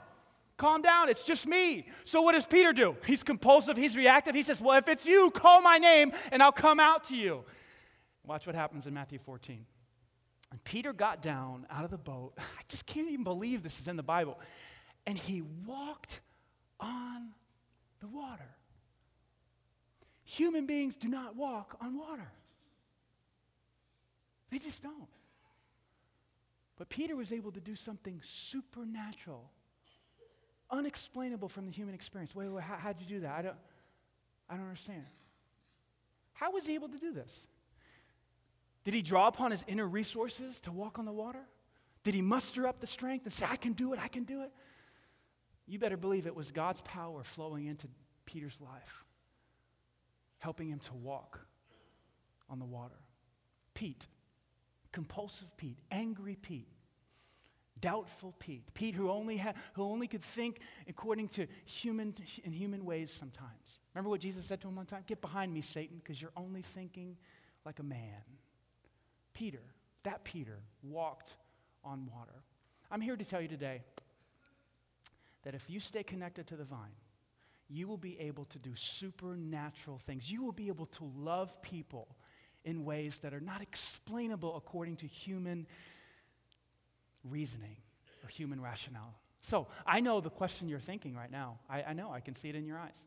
[0.58, 1.08] Calm down.
[1.08, 1.88] It's just me.
[2.04, 2.97] So what does Peter do?
[3.06, 4.36] He's compulsive, he's reactive.
[4.36, 7.45] He says, well, if it's you, call my name and I'll come out to you.
[8.26, 9.65] Watch what happens in Matthew 14.
[10.52, 12.34] And Peter got down out of the boat.
[12.38, 14.40] I just can't even believe this is in the Bible.
[15.06, 16.22] And he walked
[16.80, 17.30] on
[18.00, 18.56] the water.
[20.24, 22.30] Human beings do not walk on water,
[24.52, 25.10] they just don't.
[26.78, 29.50] But Peter was able to do something supernatural,
[30.70, 32.36] unexplainable from the human experience.
[32.36, 33.32] Wait, wait, how, how'd you do that?
[33.32, 33.56] I don't,
[34.48, 35.06] I don't understand.
[36.34, 37.48] How was he able to do this?
[38.88, 41.43] Did he draw upon his inner resources to walk on the water?
[42.04, 44.43] Did he muster up the strength and say, I can do it, I can do
[44.43, 44.52] it?
[45.65, 47.89] You better believe it was God's power flowing into
[48.26, 49.04] Peter's life.
[50.38, 51.38] helping him to walk
[52.50, 52.95] on the water.
[53.73, 54.08] Pete,
[54.93, 56.69] compulsive Pete, angry Pete,
[57.82, 62.86] doubtful Pete, Pete who only, ha- who only could think according to human, in human
[62.86, 63.82] ways sometimes.
[63.93, 65.04] Remember what Jesus said to him one time?
[65.06, 67.17] Get behind me, Satan, because you're only thinking
[67.65, 68.23] like a man.
[69.38, 69.62] Peter,
[70.04, 71.36] that Peter, walked
[71.84, 72.43] on water.
[72.89, 73.84] I'm here to tell you today
[75.43, 76.95] that if you stay connected to the vine,
[77.69, 80.32] you will be able to do supernatural things.
[80.32, 82.08] You will be able to love people
[82.65, 85.67] in ways that are not explainable according to human
[87.23, 87.78] reasoning
[88.23, 89.13] or human rationale.
[89.41, 91.60] So I know the question you're thinking right now.
[91.69, 93.06] I, I know, I can see it in your eyes.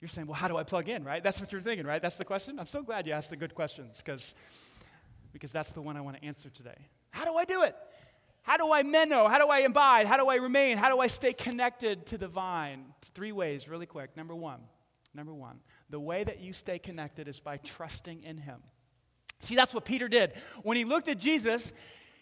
[0.00, 1.24] You're saying, well, how do I plug in, right?
[1.24, 2.00] That's what you're thinking, right?
[2.00, 2.60] That's the question?
[2.60, 4.36] I'm so glad you asked the good questions because
[5.32, 6.88] because that's the one I want to answer today.
[7.10, 7.76] How do I do it?
[8.42, 9.28] How do I meno?
[9.28, 10.06] How do I abide?
[10.06, 10.78] How do I remain?
[10.78, 12.86] How do I stay connected to the vine?
[13.14, 14.16] Three ways, really quick.
[14.16, 14.60] Number one,
[15.14, 15.60] number one,
[15.90, 18.60] the way that you stay connected is by trusting in Him.
[19.40, 20.32] See, that's what Peter did.
[20.62, 21.72] When he looked at Jesus,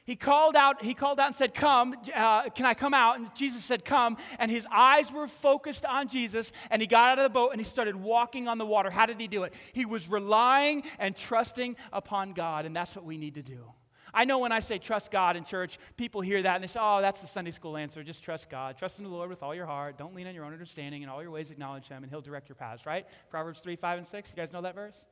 [0.07, 3.19] he called out, he called out and said, Come, uh, can I come out?
[3.19, 4.17] And Jesus said, Come.
[4.39, 7.61] And his eyes were focused on Jesus, and he got out of the boat and
[7.61, 8.89] he started walking on the water.
[8.89, 9.53] How did he do it?
[9.73, 13.73] He was relying and trusting upon God, and that's what we need to do.
[14.15, 16.81] I know when I say trust God in church, people hear that and they say,
[16.81, 18.03] oh, that's the Sunday school answer.
[18.03, 18.79] Just trust God.
[18.79, 19.99] Trust in the Lord with all your heart.
[19.99, 21.03] Don't lean on your own understanding.
[21.03, 23.07] In all your ways, acknowledge Him, and He'll direct your paths, right?
[23.29, 24.31] Proverbs 3, 5, and 6.
[24.31, 25.05] You guys know that verse?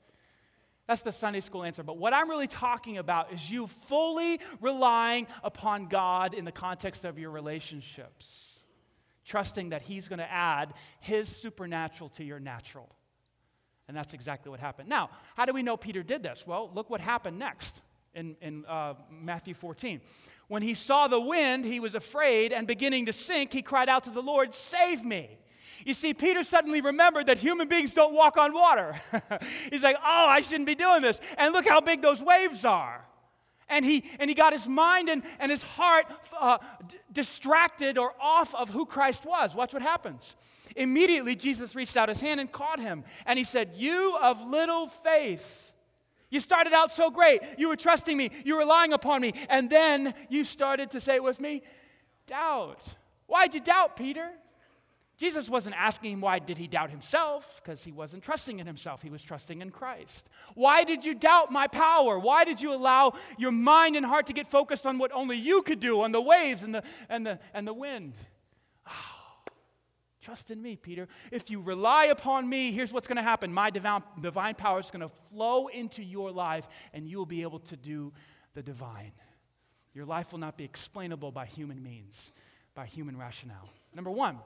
[0.87, 1.83] That's the Sunday school answer.
[1.83, 7.05] But what I'm really talking about is you fully relying upon God in the context
[7.05, 8.61] of your relationships,
[9.25, 12.95] trusting that He's going to add His supernatural to your natural.
[13.89, 14.89] And that's exactly what happened.
[14.89, 16.47] Now, how do we know Peter did this?
[16.47, 17.83] Well, look what happened next
[18.15, 20.01] in, in uh, Matthew 14.
[20.49, 24.05] When he saw the wind, he was afraid, and beginning to sink, he cried out
[24.05, 25.39] to the Lord, Save me.
[25.85, 28.95] You see, Peter suddenly remembered that human beings don't walk on water.
[29.71, 31.21] He's like, oh, I shouldn't be doing this.
[31.37, 33.05] And look how big those waves are.
[33.69, 36.07] And he, and he got his mind and, and his heart
[36.39, 39.55] uh, d- distracted or off of who Christ was.
[39.55, 40.37] Watch what happens.
[40.77, 43.05] Immediately, Jesus reached out his hand and caught him.
[43.27, 45.73] And he said, You of little faith.
[46.31, 47.41] You started out so great.
[47.59, 48.31] You were trusting me.
[48.45, 49.35] You were relying upon me.
[49.49, 51.63] And then you started to say with me,
[52.27, 52.83] doubt.
[53.27, 54.31] Why'd you doubt, Peter?
[55.17, 59.01] Jesus wasn't asking him why did he doubt himself because he wasn't trusting in himself
[59.01, 60.29] he was trusting in Christ.
[60.55, 62.19] Why did you doubt my power?
[62.19, 65.63] Why did you allow your mind and heart to get focused on what only you
[65.63, 68.15] could do on the waves and the and the and the wind?
[68.89, 69.53] Oh,
[70.21, 71.07] trust in me, Peter.
[71.31, 73.53] If you rely upon me, here's what's going to happen.
[73.53, 77.43] My divine, divine power is going to flow into your life and you will be
[77.43, 78.13] able to do
[78.55, 79.13] the divine.
[79.95, 82.33] Your life will not be explainable by human means,
[82.75, 83.69] by human rationale.
[83.95, 84.39] Number 1,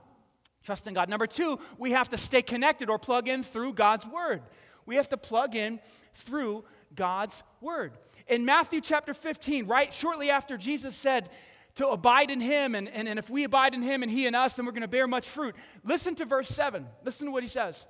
[0.65, 1.09] Trust in God.
[1.09, 4.43] Number two, we have to stay connected or plug in through God's Word.
[4.87, 5.81] We have to plug in
[6.15, 7.93] through God's Word.
[8.27, 11.31] In Matthew chapter 15, right shortly after Jesus said
[11.77, 14.35] to abide in Him, and, and, and if we abide in Him and He in
[14.35, 15.55] us, then we're going to bear much fruit.
[15.85, 16.87] Listen to verse 7.
[17.05, 17.87] Listen to what He says.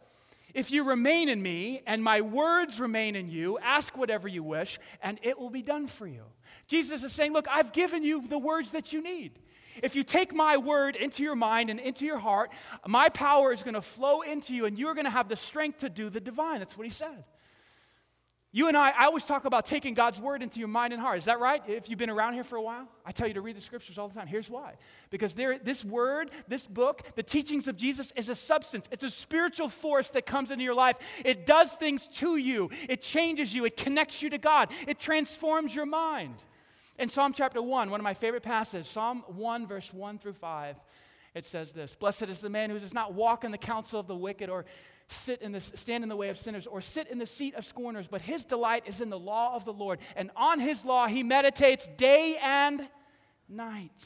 [0.54, 4.78] If you remain in me and my words remain in you, ask whatever you wish,
[5.02, 6.22] and it will be done for you.
[6.66, 9.38] Jesus is saying, Look, I've given you the words that you need.
[9.82, 12.50] If you take my word into your mind and into your heart,
[12.86, 15.78] my power is going to flow into you and you're going to have the strength
[15.78, 16.58] to do the divine.
[16.60, 17.24] That's what he said.
[18.50, 21.18] You and I, I always talk about taking God's word into your mind and heart.
[21.18, 21.62] Is that right?
[21.68, 23.98] If you've been around here for a while, I tell you to read the scriptures
[23.98, 24.26] all the time.
[24.26, 24.76] Here's why.
[25.10, 28.88] Because there, this word, this book, the teachings of Jesus is a substance.
[28.90, 30.96] It's a spiritual force that comes into your life.
[31.26, 35.74] It does things to you, it changes you, it connects you to God, it transforms
[35.74, 36.36] your mind.
[36.98, 40.76] In Psalm chapter 1, one of my favorite passages, Psalm 1, verse 1 through 5,
[41.34, 44.08] it says this Blessed is the man who does not walk in the counsel of
[44.08, 44.64] the wicked or
[45.06, 47.64] sit in the, stand in the way of sinners or sit in the seat of
[47.64, 50.00] scorners, but his delight is in the law of the Lord.
[50.16, 52.86] And on his law he meditates day and
[53.48, 54.04] night.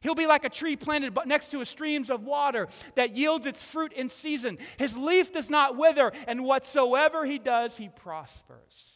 [0.00, 3.62] He'll be like a tree planted next to a streams of water that yields its
[3.62, 4.58] fruit in season.
[4.78, 8.94] His leaf does not wither, and whatsoever he does, he prospers.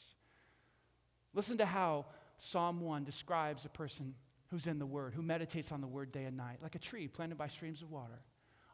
[1.34, 2.06] Listen to how
[2.38, 4.14] Psalm 1 describes a person
[4.51, 7.09] who's in the Word, who meditates on the Word day and night, like a tree
[7.09, 8.20] planted by streams of water.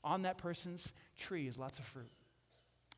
[0.02, 2.10] On that person's tree is lots of fruit.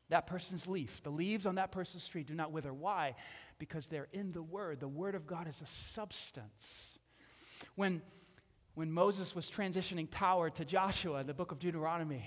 [0.09, 2.73] That person's leaf, the leaves on that person's tree do not wither.
[2.73, 3.15] Why?
[3.59, 4.79] Because they're in the Word.
[4.79, 6.97] The Word of God is a substance.
[7.75, 8.01] When,
[8.75, 12.25] when Moses was transitioning power to Joshua, in the book of Deuteronomy,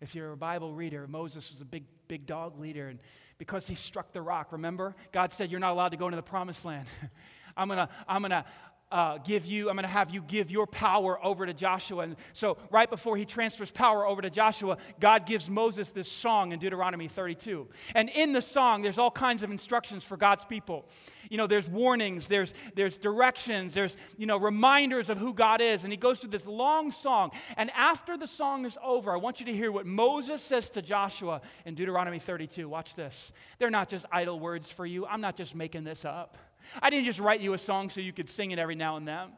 [0.00, 2.98] if you're a Bible reader, Moses was a big, big dog leader, and
[3.38, 4.94] because he struck the rock, remember?
[5.10, 6.86] God said, You're not allowed to go into the promised land.
[7.56, 8.44] I'm going to I'm gonna,
[8.92, 12.02] uh, give you, I'm going to have you give your power over to Joshua.
[12.02, 16.52] And so, right before he transfers power over to Joshua, God gives Moses this song
[16.52, 17.68] in Deuteronomy 32.
[17.94, 20.86] And in the song, there's all kinds of instructions for God's people.
[21.30, 25.84] You know, there's warnings, there's, there's directions, there's, you know, reminders of who God is.
[25.84, 27.30] And he goes through this long song.
[27.56, 30.82] And after the song is over, I want you to hear what Moses says to
[30.82, 32.68] Joshua in Deuteronomy 32.
[32.68, 33.32] Watch this.
[33.58, 36.36] They're not just idle words for you, I'm not just making this up.
[36.80, 39.06] I didn't just write you a song so you could sing it every now and
[39.06, 39.28] then.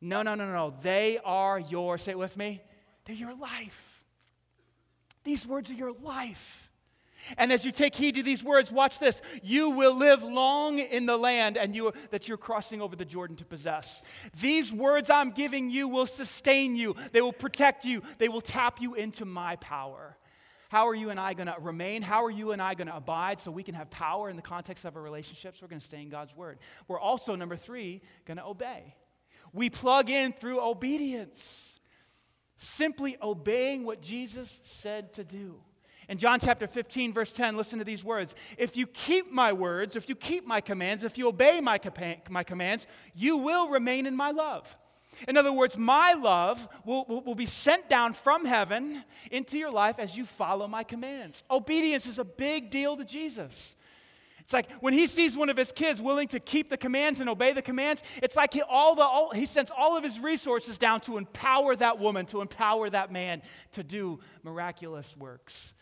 [0.00, 0.74] No, no, no, no.
[0.82, 2.62] They are your, say it with me,
[3.04, 4.04] they're your life.
[5.24, 6.70] These words are your life.
[7.36, 9.20] And as you take heed to these words, watch this.
[9.42, 13.36] You will live long in the land and you, that you're crossing over the Jordan
[13.36, 14.02] to possess.
[14.40, 18.80] These words I'm giving you will sustain you, they will protect you, they will tap
[18.80, 20.16] you into my power.
[20.70, 22.00] How are you and I going to remain?
[22.00, 24.42] How are you and I going to abide so we can have power in the
[24.42, 25.60] context of our relationships?
[25.60, 26.60] We're going to stay in God's word.
[26.86, 28.94] We're also, number three, going to obey.
[29.52, 31.80] We plug in through obedience,
[32.54, 35.56] simply obeying what Jesus said to do.
[36.08, 38.36] In John chapter 15, verse 10, listen to these words.
[38.56, 41.80] If you keep my words, if you keep my commands, if you obey my,
[42.28, 44.76] my commands, you will remain in my love.
[45.28, 49.70] In other words, my love will, will, will, be sent down from heaven into your
[49.70, 51.44] life as you follow my commands.
[51.50, 53.76] Obedience is a big deal to Jesus.
[54.40, 57.28] It's like when he sees one of his kids willing to keep the commands and
[57.28, 60.78] obey the commands, it's like he, all the, all, he sends all of his resources
[60.78, 63.42] down to empower that woman, to empower that man
[63.72, 65.74] to do miraculous works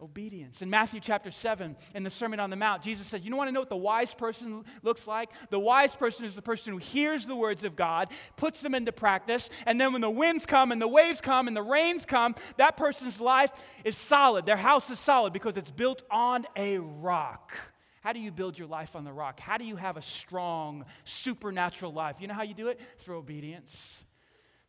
[0.00, 0.62] obedience.
[0.62, 3.48] In Matthew chapter 7, in the Sermon on the Mount, Jesus said, You don't want
[3.48, 5.30] to know what the wise person looks like?
[5.50, 8.92] The wise person is the person who hears the words of God, puts them into
[8.92, 12.34] practice, and then when the winds come and the waves come and the rains come,
[12.56, 13.52] that person's life
[13.84, 14.46] is solid.
[14.46, 17.52] Their house is solid because it's built on a rock.
[18.00, 19.40] How do you build your life on the rock?
[19.40, 22.16] How do you have a strong, supernatural life?
[22.18, 22.80] You know how you do it?
[22.98, 23.98] Through obedience,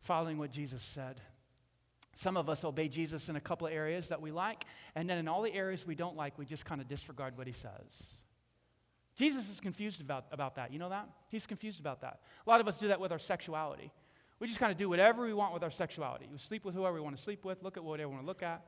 [0.00, 1.20] following what Jesus said.
[2.14, 5.18] Some of us obey Jesus in a couple of areas that we like, and then
[5.18, 8.20] in all the areas we don't like, we just kind of disregard what he says.
[9.14, 10.72] Jesus is confused about, about that.
[10.72, 11.08] You know that?
[11.28, 12.20] He's confused about that.
[12.46, 13.90] A lot of us do that with our sexuality.
[14.40, 16.28] We just kind of do whatever we want with our sexuality.
[16.30, 18.28] We sleep with whoever we want to sleep with, look at whatever we want to
[18.28, 18.62] look at.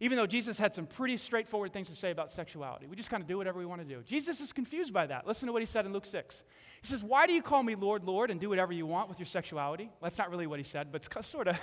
[0.00, 3.22] Even though Jesus had some pretty straightforward things to say about sexuality, we just kind
[3.22, 4.02] of do whatever we want to do.
[4.02, 5.26] Jesus is confused by that.
[5.26, 6.42] Listen to what he said in Luke 6.
[6.82, 9.20] He says, Why do you call me Lord, Lord, and do whatever you want with
[9.20, 9.84] your sexuality?
[9.84, 11.58] Well, that's not really what he said, but it's sort of.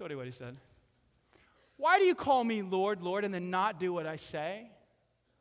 [0.00, 0.56] That's what he said.
[1.76, 4.70] Why do you call me Lord, Lord, and then not do what I say?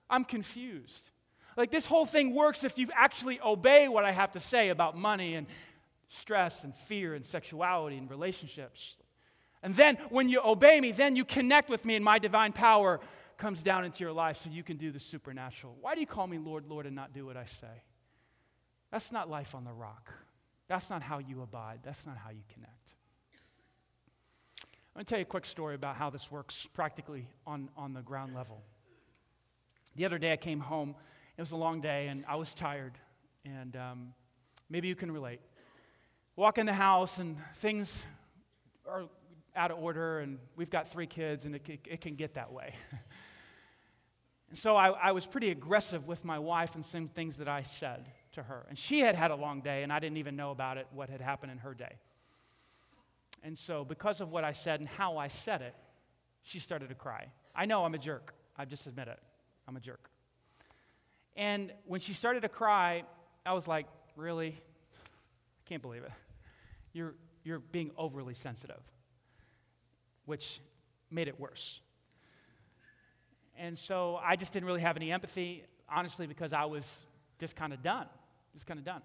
[0.10, 1.10] I'm confused.
[1.56, 4.98] Like this whole thing works if you actually obey what I have to say about
[4.98, 5.48] money and
[6.10, 8.98] stress and fear and sexuality and relationships.
[9.64, 13.00] And then when you obey me, then you connect with me and my divine power
[13.38, 15.78] comes down into your life so you can do the supernatural.
[15.80, 17.84] Why do you call me Lord, Lord, and not do what I say?
[18.92, 20.12] That's not life on the rock.
[20.68, 21.80] That's not how you abide.
[21.84, 22.96] That's not how you connect.
[25.00, 28.02] Going to tell you a quick story about how this works practically on, on the
[28.02, 28.62] ground level.
[29.96, 30.94] The other day I came home.
[31.38, 32.98] It was a long day, and I was tired.
[33.46, 34.14] And um,
[34.70, 35.40] maybe you can relate.
[36.36, 38.06] Walk in the house, and things
[38.86, 39.06] are
[39.56, 42.52] out of order, and we've got three kids, and it, it, it can get that
[42.52, 42.76] way.
[44.50, 47.64] and so I, I was pretty aggressive with my wife and some things that I
[47.64, 48.66] said to her.
[48.68, 51.10] And she had had a long day, and I didn't even know about it, what
[51.10, 52.00] had happened in her day.
[53.44, 55.76] And so, because of what I said and how I said it,
[56.44, 57.28] she started to cry.
[57.56, 58.34] I know I'm a jerk.
[58.58, 59.20] I just admit it.
[59.68, 60.10] I'm a jerk.
[61.36, 63.04] And when she started to cry,
[63.46, 63.86] I was like,
[64.20, 64.50] Really?
[64.50, 66.12] I can't believe it.
[66.92, 68.82] You're, you're being overly sensitive,
[70.26, 70.60] which
[71.10, 71.80] made it worse.
[73.58, 77.06] And so I just didn't really have any empathy, honestly, because I was
[77.40, 78.08] just kind of done.
[78.54, 79.02] Just kind of done.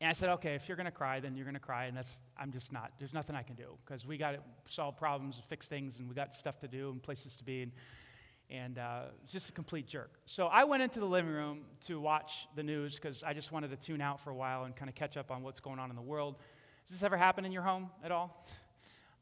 [0.00, 1.96] And I said, okay, if you're going to cry, then you're going to cry, and
[1.96, 2.92] that's, I'm just not.
[2.98, 6.08] There's nothing I can do because we got to solve problems, and fix things, and
[6.08, 7.72] we got stuff to do and places to be, and,
[8.50, 10.10] and uh, just a complete jerk.
[10.26, 13.70] So I went into the living room to watch the news because I just wanted
[13.70, 15.88] to tune out for a while and kind of catch up on what's going on
[15.88, 16.36] in the world.
[16.86, 18.46] Does this ever happen in your home at all?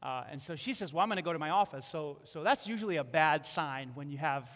[0.03, 1.83] Uh, and so she says, well, I'm going to go to my office.
[1.83, 4.55] So, so that's usually a bad sign when you have,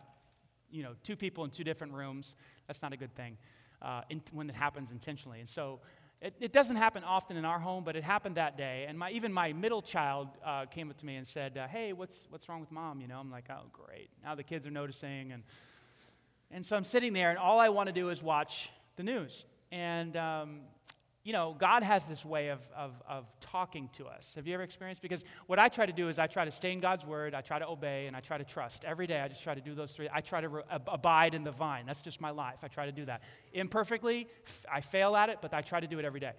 [0.69, 2.35] you know, two people in two different rooms.
[2.67, 3.35] That's not a good thing
[3.81, 5.39] uh, in, when it happens intentionally.
[5.39, 5.79] And so
[6.21, 8.85] it, it, doesn't happen often in our home, but it happened that day.
[8.89, 11.93] And my, even my middle child uh, came up to me and said, uh, Hey,
[11.93, 12.99] what's, what's wrong with mom?
[12.99, 14.09] You know, I'm like, Oh, great.
[14.23, 15.31] Now the kids are noticing.
[15.31, 15.43] And,
[16.51, 19.45] and so I'm sitting there, and all I want to do is watch the news.
[19.71, 20.61] And um,
[21.23, 24.35] you know, God has this way of, of, of talking to us.
[24.35, 25.01] Have you ever experienced?
[25.01, 27.41] Because what I try to do is I try to stay in God's word, I
[27.41, 28.85] try to obey, and I try to trust.
[28.85, 30.07] Every day I just try to do those three.
[30.11, 31.85] I try to re- abide in the vine.
[31.85, 32.59] That's just my life.
[32.63, 33.21] I try to do that.
[33.53, 34.27] Imperfectly,
[34.71, 36.31] I fail at it, but I try to do it every day.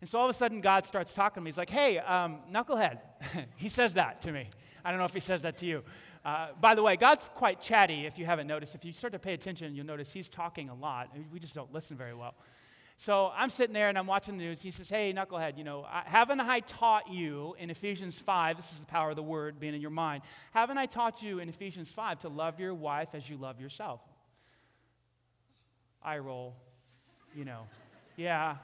[0.00, 1.50] And so all of a sudden, God starts talking to me.
[1.50, 3.00] He's like, hey, um, knucklehead.
[3.56, 4.48] he says that to me.
[4.84, 5.82] I don't know if he says that to you.
[6.24, 8.74] Uh, by the way, God's quite chatty if you haven't noticed.
[8.74, 11.10] If you start to pay attention, you'll notice he's talking a lot.
[11.32, 12.34] We just don't listen very well.
[13.00, 14.60] So I'm sitting there and I'm watching the news.
[14.60, 18.78] He says, Hey, knucklehead, you know, haven't I taught you in Ephesians 5, this is
[18.78, 20.22] the power of the word being in your mind,
[20.52, 24.02] haven't I taught you in Ephesians 5 to love your wife as you love yourself?
[26.02, 26.54] I roll,
[27.34, 27.62] you know.
[28.18, 28.56] Yeah.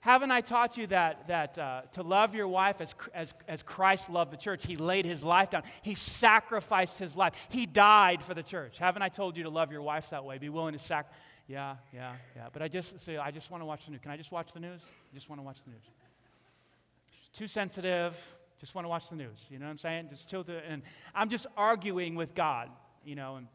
[0.00, 4.10] Haven't I taught you that, that uh, to love your wife as, as, as Christ
[4.10, 4.66] loved the church?
[4.66, 5.62] He laid his life down.
[5.82, 7.34] He sacrificed his life.
[7.48, 8.78] He died for the church.
[8.78, 10.38] Haven't I told you to love your wife that way?
[10.38, 11.16] Be willing to sacrifice
[11.52, 12.46] yeah, yeah, yeah.
[12.50, 14.00] But I just say, I just want to watch the news.
[14.00, 14.80] Can I just watch the news?
[14.82, 15.82] I just want to watch the news.
[17.34, 18.16] too sensitive.
[18.58, 19.38] Just want to watch the news.
[19.50, 20.08] You know what I'm saying?
[20.08, 20.64] Just tilt it.
[20.66, 20.82] And
[21.14, 22.70] I'm just arguing with God,
[23.04, 23.36] you know.
[23.36, 23.48] And,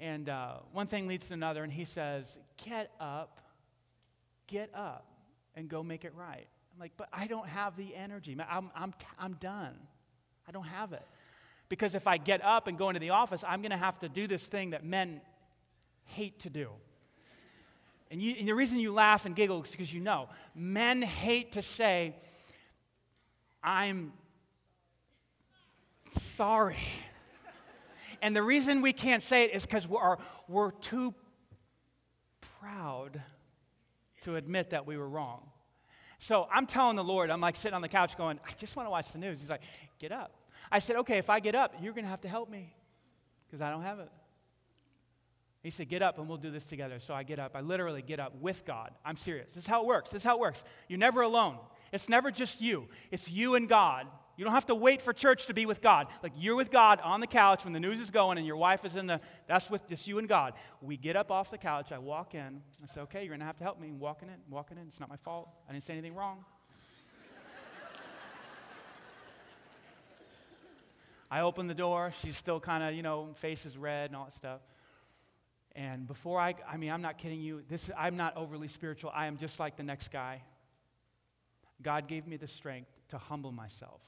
[0.00, 3.40] and uh, one thing leads to another, and he says, Get up,
[4.48, 5.06] get up,
[5.54, 6.48] and go make it right.
[6.74, 8.36] I'm like, But I don't have the energy.
[8.50, 9.76] I'm, I'm, I'm done.
[10.48, 11.06] I don't have it.
[11.68, 14.08] Because if I get up and go into the office, I'm going to have to
[14.08, 15.20] do this thing that men
[16.08, 16.70] hate to do.
[18.10, 21.52] And, you, and the reason you laugh and giggle is because you know men hate
[21.52, 22.16] to say,
[23.62, 24.12] I'm
[26.18, 26.76] sorry.
[28.20, 30.16] And the reason we can't say it is because we're,
[30.48, 31.14] we're too
[32.60, 33.22] proud
[34.22, 35.42] to admit that we were wrong.
[36.18, 38.86] So I'm telling the Lord, I'm like sitting on the couch going, I just want
[38.86, 39.40] to watch the news.
[39.40, 39.62] He's like,
[40.00, 40.34] get up.
[40.70, 42.74] I said, okay, if I get up, you're going to have to help me
[43.46, 44.10] because I don't have it.
[45.68, 46.98] He said, Get up and we'll do this together.
[46.98, 47.54] So I get up.
[47.54, 48.90] I literally get up with God.
[49.04, 49.52] I'm serious.
[49.52, 50.08] This is how it works.
[50.08, 50.64] This is how it works.
[50.88, 51.58] You're never alone.
[51.92, 54.06] It's never just you, it's you and God.
[54.38, 56.06] You don't have to wait for church to be with God.
[56.22, 58.86] Like you're with God on the couch when the news is going and your wife
[58.86, 60.54] is in the, that's with just you and God.
[60.80, 61.92] We get up off the couch.
[61.92, 62.62] I walk in.
[62.82, 63.88] I say, okay, you're going to have to help me.
[63.88, 64.86] I'm walking in, walking in.
[64.86, 65.50] It's not my fault.
[65.68, 66.46] I didn't say anything wrong.
[71.30, 72.14] I open the door.
[72.22, 74.62] She's still kind of, you know, face is red and all that stuff.
[75.78, 77.62] And before I, I mean, I'm not kidding you.
[77.68, 79.12] This, I'm not overly spiritual.
[79.14, 80.42] I am just like the next guy.
[81.80, 84.00] God gave me the strength to humble myself.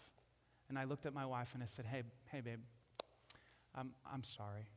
[0.69, 2.03] And I looked at my wife and I said, Hey,
[2.33, 2.59] hey, babe,
[3.73, 4.69] I'm, I'm sorry.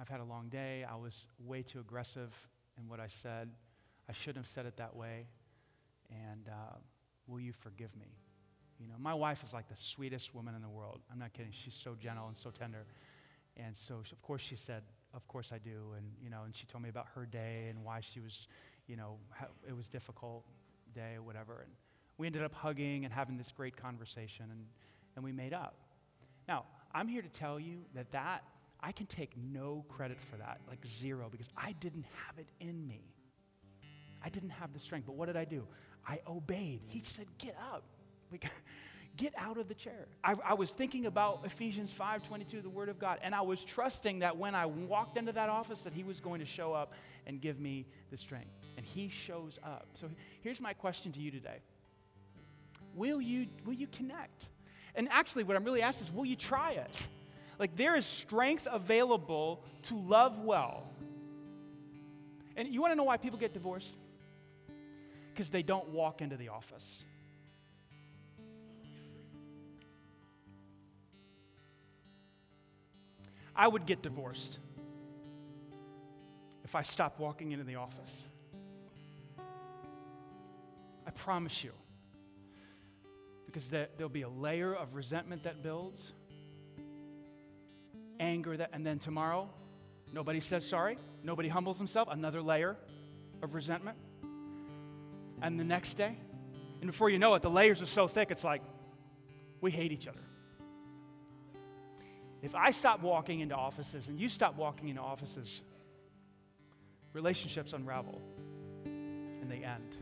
[0.00, 0.86] I've had a long day.
[0.90, 2.34] I was way too aggressive
[2.78, 3.50] in what I said.
[4.08, 5.26] I shouldn't have said it that way.
[6.10, 6.76] And uh,
[7.26, 8.16] will you forgive me?
[8.80, 11.00] You know, my wife is like the sweetest woman in the world.
[11.12, 11.52] I'm not kidding.
[11.52, 12.86] She's so gentle and so tender.
[13.58, 14.82] And so, of course, she said,
[15.14, 15.94] of course I do.
[15.96, 18.48] And, you know, and she told me about her day and why she was,
[18.86, 20.44] you know, how, it was difficult
[20.94, 21.60] day whatever.
[21.62, 21.72] And
[22.18, 24.66] we ended up hugging and having this great conversation and,
[25.16, 25.74] and we made up.
[26.46, 28.44] Now, I'm here to tell you that that,
[28.80, 32.86] I can take no credit for that, like zero, because I didn't have it in
[32.86, 33.00] me.
[34.22, 35.06] I didn't have the strength.
[35.06, 35.66] But what did I do?
[36.06, 36.82] I obeyed.
[36.88, 37.84] He said, get up.
[38.30, 38.50] Like,
[39.16, 40.06] get out of the chair.
[40.22, 44.20] I, I, was thinking about Ephesians 5:22, the Word of God, and I was trusting
[44.20, 46.92] that when I walked into that office, that He was going to show up
[47.26, 48.50] and give me the strength.
[48.76, 49.86] And He shows up.
[49.94, 50.08] So
[50.42, 51.58] here's my question to you today:
[52.94, 54.48] Will you will you connect?
[54.96, 57.08] And actually, what I'm really asking is, will you try it?
[57.58, 60.84] Like there is strength available to love well.
[62.56, 63.92] And you want to know why people get divorced?
[65.32, 67.04] Because they don't walk into the office.
[73.56, 74.58] I would get divorced
[76.64, 78.24] if I stopped walking into the office.
[81.06, 81.72] I promise you.
[83.46, 86.12] Because there'll be a layer of resentment that builds,
[88.18, 89.48] anger that, and then tomorrow,
[90.12, 92.76] nobody says sorry, nobody humbles himself, another layer
[93.42, 93.96] of resentment.
[95.40, 96.16] And the next day,
[96.80, 98.62] and before you know it, the layers are so thick, it's like
[99.60, 100.20] we hate each other.
[102.44, 105.62] If I stop walking into offices and you stop walking into offices,
[107.14, 108.20] relationships unravel
[108.84, 109.96] and they end.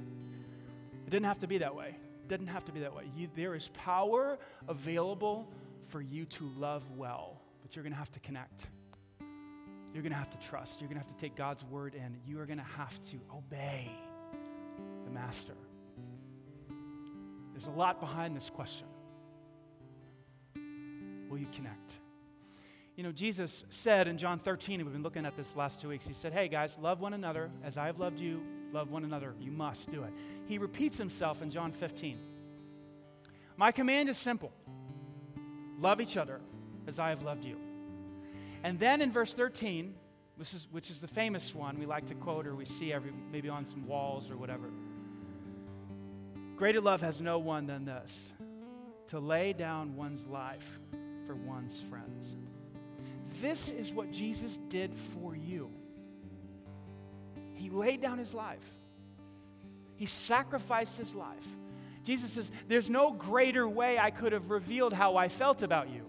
[1.07, 1.90] It didn't have to be that way.
[1.90, 3.05] It didn't have to be that way.
[3.16, 5.49] You, there is power available
[5.86, 8.66] for you to love well, but you're going to have to connect.
[9.95, 10.80] You're going to have to trust.
[10.80, 12.16] You're going to have to take God's word in.
[12.26, 13.88] You are going to have to obey
[15.05, 15.55] the master.
[17.53, 18.88] There's a lot behind this question.
[21.30, 21.99] Will you connect?
[22.97, 25.88] You know, Jesus said in John 13, and we've been looking at this last two
[25.88, 28.43] weeks, he said, Hey guys, love one another as I have loved you.
[28.72, 29.34] Love one another.
[29.40, 30.12] You must do it.
[30.47, 32.18] He repeats himself in John 15.
[33.57, 34.53] My command is simple
[35.78, 36.40] love each other
[36.86, 37.57] as I have loved you.
[38.62, 39.95] And then in verse 13,
[40.38, 43.12] this is, which is the famous one we like to quote or we see every,
[43.30, 44.70] maybe on some walls or whatever.
[46.57, 48.32] Greater love has no one than this
[49.09, 50.78] to lay down one's life
[51.26, 52.36] for one's friends.
[53.41, 55.70] This is what Jesus did for you.
[57.55, 58.64] He laid down his life,
[59.97, 61.47] he sacrificed his life.
[62.05, 66.05] Jesus says, There's no greater way I could have revealed how I felt about you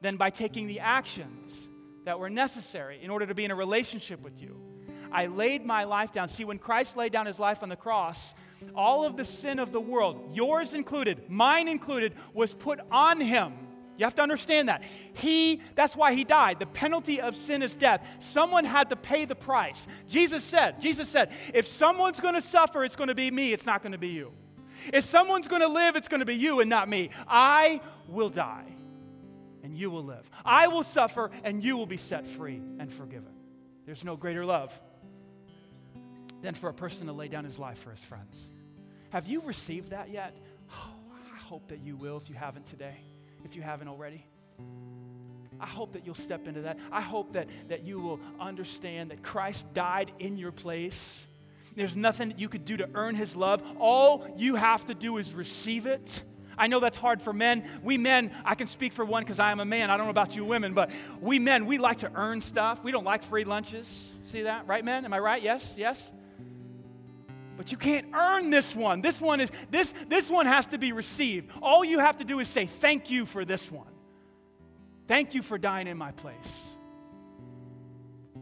[0.00, 1.68] than by taking the actions
[2.04, 4.56] that were necessary in order to be in a relationship with you.
[5.12, 6.28] I laid my life down.
[6.28, 8.32] See, when Christ laid down his life on the cross,
[8.74, 13.52] all of the sin of the world, yours included, mine included, was put on him.
[14.00, 14.82] You have to understand that.
[15.12, 16.58] He, that's why he died.
[16.58, 18.02] The penalty of sin is death.
[18.18, 19.86] Someone had to pay the price.
[20.08, 23.66] Jesus said, Jesus said, if someone's going to suffer, it's going to be me, it's
[23.66, 24.32] not going to be you.
[24.90, 27.10] If someone's going to live, it's going to be you and not me.
[27.28, 28.64] I will die
[29.62, 30.30] and you will live.
[30.46, 33.34] I will suffer and you will be set free and forgiven.
[33.84, 34.72] There's no greater love
[36.40, 38.48] than for a person to lay down his life for his friends.
[39.10, 40.34] Have you received that yet?
[40.72, 40.90] Oh,
[41.34, 42.96] I hope that you will if you haven't today,
[43.44, 44.24] if you haven't already.
[45.58, 46.78] I hope that you'll step into that.
[46.90, 51.26] I hope that, that you will understand that Christ died in your place.
[51.76, 53.62] There's nothing you could do to earn his love.
[53.78, 56.24] All you have to do is receive it
[56.60, 57.64] I know that's hard for men.
[57.82, 59.90] We men, I can speak for one because I am a man.
[59.90, 62.84] I don't know about you women, but we men, we like to earn stuff.
[62.84, 64.18] We don't like free lunches.
[64.26, 64.66] See that?
[64.66, 65.06] Right, men?
[65.06, 65.42] Am I right?
[65.42, 65.74] Yes?
[65.78, 66.12] Yes?
[67.60, 69.02] But you can't earn this one.
[69.02, 71.50] This one is this this one has to be received.
[71.60, 73.92] All you have to do is say thank you for this one.
[75.06, 76.66] Thank you for dying in my place.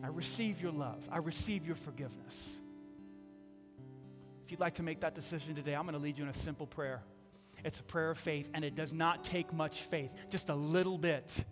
[0.04, 1.08] I receive your love.
[1.10, 2.54] I receive your forgiveness.
[4.44, 6.32] If you'd like to make that decision today, I'm going to lead you in a
[6.32, 7.02] simple prayer.
[7.64, 10.96] It's a prayer of faith, and it does not take much faith, just a little
[10.96, 11.44] bit.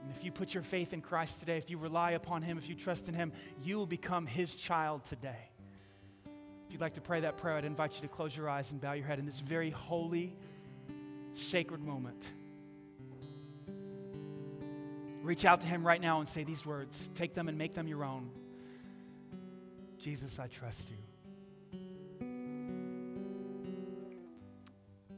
[0.00, 2.70] And if you put your faith in Christ today, if you rely upon Him, if
[2.70, 3.32] you trust in Him,
[3.62, 5.50] you will become His child today.
[6.74, 8.94] You'd like to pray that prayer, I'd invite you to close your eyes and bow
[8.94, 10.34] your head in this very holy,
[11.32, 12.32] sacred moment.
[15.22, 17.12] Reach out to Him right now and say these words.
[17.14, 18.28] Take them and make them your own.
[20.00, 22.26] Jesus, I trust you.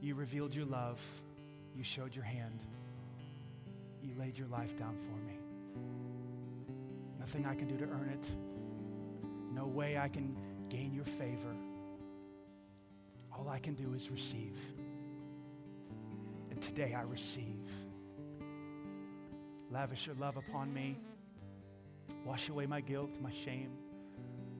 [0.02, 1.00] You revealed your love.
[1.74, 2.62] You showed your hand.
[4.02, 5.38] You laid your life down for me.
[7.18, 8.28] Nothing I can do to earn it.
[9.54, 10.36] No way I can
[10.68, 11.54] gain your favor.
[13.32, 14.56] All I can do is receive.
[16.50, 17.70] And today I receive.
[19.70, 20.98] Lavish your love upon me.
[22.24, 23.72] Wash away my guilt, my shame,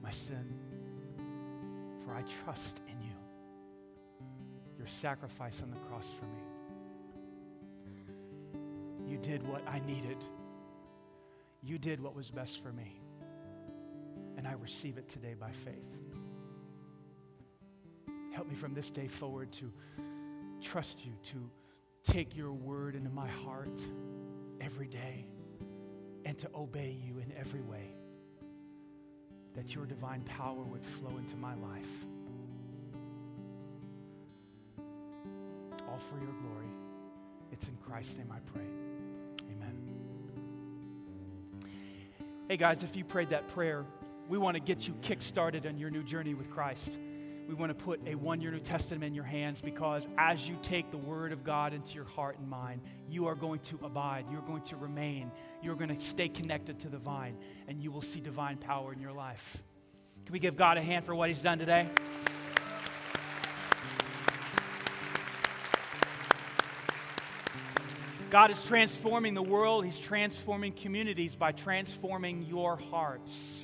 [0.01, 0.53] my sin.
[2.05, 3.13] For I trust in you
[4.77, 6.41] your sacrifice on the cross for me.
[9.11, 10.17] You did what I needed.
[11.63, 13.01] You did what was best for me.
[14.37, 15.97] And I receive it today by faith.
[18.31, 19.71] Help me from this day forward to
[20.61, 23.81] trust you, to take your word into my heart
[24.61, 25.25] every day,
[26.23, 27.95] and to obey you in every way.
[29.55, 32.05] That your divine power would flow into my life.
[35.97, 36.67] all for your glory.
[37.51, 38.67] It's in Christ's name I pray.
[39.51, 39.75] Amen.
[42.47, 43.85] Hey guys, if you prayed that prayer,
[44.27, 46.97] we want to get you kick started on your new journey with Christ.
[47.47, 50.57] We want to put a one year New Testament in your hands because as you
[50.61, 54.25] take the Word of God into your heart and mind, you are going to abide.
[54.29, 55.31] You're going to remain.
[55.61, 57.37] You're going to stay connected to the vine,
[57.69, 59.63] and you will see divine power in your life.
[60.25, 61.87] Can we give God a hand for what He's done today?
[68.29, 73.56] God is transforming the world, He's transforming communities by transforming your hearts.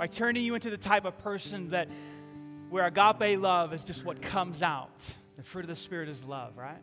[0.00, 1.86] By turning you into the type of person that
[2.70, 4.98] where agape love is just what comes out.
[5.36, 6.80] The fruit of the Spirit is love, right?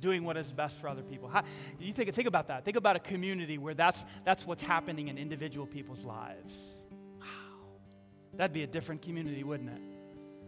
[0.00, 1.28] Doing what is best for other people.
[1.28, 1.44] How,
[1.78, 2.64] you think, think about that.
[2.64, 6.76] Think about a community where that's, that's what's happening in individual people's lives.
[7.20, 7.26] Wow.
[8.32, 9.82] That'd be a different community, wouldn't it?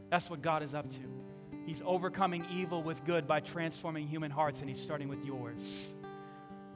[0.09, 1.59] That's what God is up to.
[1.67, 5.95] He's overcoming evil with good by transforming human hearts, and He's starting with yours.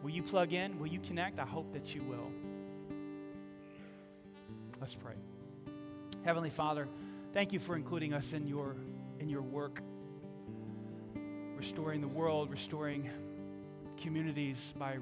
[0.03, 0.79] Will you plug in?
[0.79, 1.39] Will you connect?
[1.39, 2.31] I hope that you will.
[4.83, 5.15] Let's pray.
[6.25, 6.89] Heavenly Father,
[7.33, 8.75] thank you for including us in your,
[9.21, 9.81] in your work,
[11.55, 13.09] restoring the world, restoring
[13.97, 14.97] communities by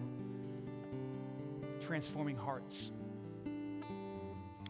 [1.80, 2.92] transforming hearts.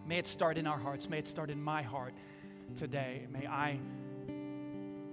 [0.06, 1.10] May it start in our hearts.
[1.10, 2.14] May it start in my heart
[2.76, 3.26] today.
[3.32, 3.80] May I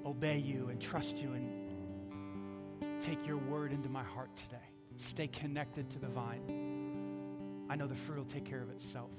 [0.06, 4.70] obey you and trust you and take your word into my heart today.
[4.98, 7.66] Stay connected to the vine.
[7.68, 9.10] I know the fruit will take care of itself.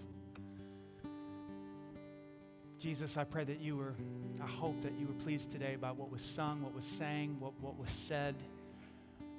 [2.79, 3.95] Jesus, I pray that you were,
[4.41, 7.53] I hope that you were pleased today by what was sung, what was sang, what,
[7.61, 8.37] what was said.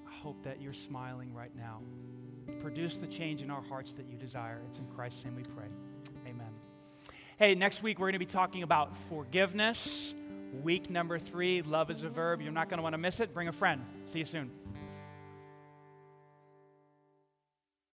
[0.05, 1.79] I hope that you're smiling right now.
[2.61, 4.61] Produce the change in our hearts that you desire.
[4.67, 5.67] It's in Christ's name we pray.
[6.27, 6.49] Amen.
[7.37, 10.13] Hey, next week we're going to be talking about forgiveness.
[10.61, 12.41] Week number three, love is a verb.
[12.41, 13.33] You're not going to want to miss it.
[13.33, 13.85] Bring a friend.
[14.03, 14.51] See you soon.